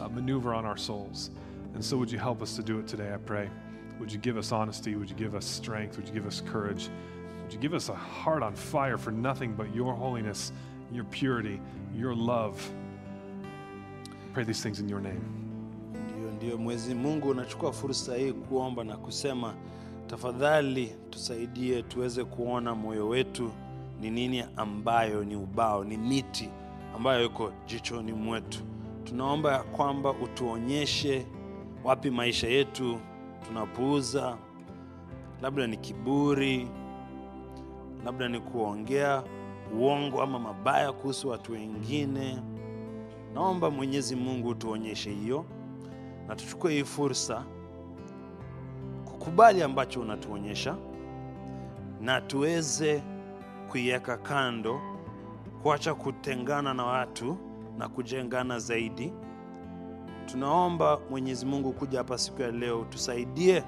uh, 0.00 0.08
maneuver 0.08 0.52
on 0.52 0.66
our 0.66 0.76
souls. 0.76 1.30
And 1.72 1.82
so, 1.82 1.96
would 1.96 2.12
you 2.12 2.18
help 2.18 2.42
us 2.42 2.56
to 2.56 2.62
do 2.62 2.78
it 2.78 2.86
today, 2.86 3.10
I 3.10 3.16
pray? 3.16 3.48
Would 4.00 4.12
you 4.12 4.18
give 4.18 4.36
us 4.36 4.52
honesty? 4.52 4.96
Would 4.96 5.08
you 5.08 5.16
give 5.16 5.34
us 5.34 5.46
strength? 5.46 5.96
Would 5.96 6.08
you 6.08 6.12
give 6.12 6.26
us 6.26 6.42
courage? 6.44 6.90
Would 7.42 7.54
you 7.54 7.58
give 7.58 7.72
us 7.72 7.88
a 7.88 7.94
heart 7.94 8.42
on 8.42 8.54
fire 8.54 8.98
for 8.98 9.12
nothing 9.12 9.54
but 9.54 9.74
your 9.74 9.94
holiness, 9.94 10.52
your 10.92 11.04
purity, 11.04 11.60
your 11.96 12.14
love? 12.14 12.60
Pray 14.32 14.44
these 14.44 14.62
things 14.62 14.80
in 14.80 14.88
your 14.88 15.00
name. 15.00 15.20
ndio 16.16 16.30
ndio 16.36 16.58
mwezi 16.58 16.94
mungu 16.94 17.28
unachukua 17.28 17.72
fursa 17.72 18.16
hii 18.16 18.32
kuomba 18.32 18.84
na 18.84 18.96
kusema 18.96 19.54
tafadhali 20.06 20.94
tusaidie 21.10 21.82
tuweze 21.82 22.24
kuona 22.24 22.74
moyo 22.74 23.08
wetu 23.08 23.50
ni 24.00 24.10
nini 24.10 24.44
ambayo 24.56 25.24
ni 25.24 25.36
ubao 25.36 25.84
ni 25.84 25.96
miti 25.96 26.48
ambayo 26.96 27.24
iko 27.26 27.52
jichoni 27.66 28.12
mwetu 28.12 28.58
tunaomba 29.04 29.52
ya 29.52 29.62
kwamba 29.62 30.10
utuonyeshe 30.10 31.26
wapi 31.84 32.10
maisha 32.10 32.48
yetu 32.48 32.98
tunapuuza 33.46 34.36
labda 35.42 35.66
ni 35.66 35.76
kiburi 35.76 36.68
labda 38.04 38.28
ni 38.28 38.40
kuongea 38.40 39.22
uongo 39.78 40.22
ama 40.22 40.38
mabaya 40.38 40.92
kuhusu 40.92 41.28
watu 41.28 41.52
wengine 41.52 42.42
naomba 43.34 43.70
mwenyezi 43.70 44.16
mungu 44.16 44.54
tuonyeshe 44.54 45.10
hiyo 45.10 45.44
na 46.28 46.36
tuchukue 46.36 46.72
hii 46.72 46.84
fursa 46.84 47.44
kukubali 49.04 49.62
ambacho 49.62 50.00
unatuonyesha 50.00 50.76
na 52.00 52.20
tuweze 52.20 53.02
kuiweka 53.70 54.16
kando 54.16 54.80
kuacha 55.62 55.94
kutengana 55.94 56.74
na 56.74 56.84
watu 56.84 57.36
na 57.78 57.88
kujengana 57.88 58.58
zaidi. 58.58 59.12
Tunaomba 60.26 60.98
mwenyezi 61.10 61.46
mungu 61.46 61.72
kuja 61.72 61.98
hapa 61.98 62.18
siku 62.18 62.42
ya 62.42 62.50
leo 62.50 62.84
tusaidie 62.84 63.64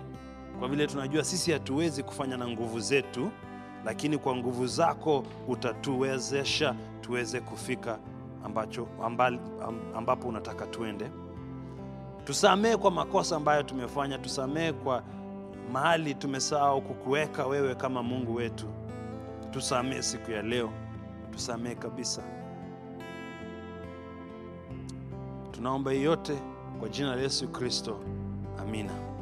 kwa 0.59 0.69
vile 0.69 0.87
tunajua 0.87 1.25
sisi 1.25 1.53
hatuwezi 1.53 2.03
kufanya 2.03 2.37
na 2.37 2.49
nguvu 2.49 2.81
zetu 2.81 3.31
lakini 3.85 4.19
kwa 4.19 4.37
nguvu 4.37 4.67
zako 4.67 5.25
utatuwezesha 5.49 6.75
tuweze 7.01 7.41
kufika 7.41 7.99
ambacho 8.45 8.89
ambali, 9.05 9.39
ambapo 9.97 10.29
unataka 10.29 10.67
tuende. 10.67 11.11
Tusamehe 12.25 12.77
kwa 12.77 12.91
makosa 12.91 13.37
ambayo 13.37 13.63
tumefanya. 13.63 14.19
Tusamehe 14.19 14.73
kwa 14.73 15.03
mahali 15.73 16.15
tumesahau 16.15 16.83
kukuweka 16.83 17.47
wewe 17.47 17.75
kama 17.75 18.03
mungu 18.03 18.35
wetu. 18.35 18.67
Tusamehe 19.51 20.03
siku 20.03 20.31
ya 20.31 20.43
leo. 20.43 20.71
Tusamehe 21.33 21.75
kabisa. 21.75 22.23
Tunaomba 25.53 25.93
yote 25.93 26.33
kwa 26.81 26.89
jina 26.89 27.17
la 27.17 27.23
yesu 27.23 27.49
kristo. 27.49 27.99
Amina 28.61 29.14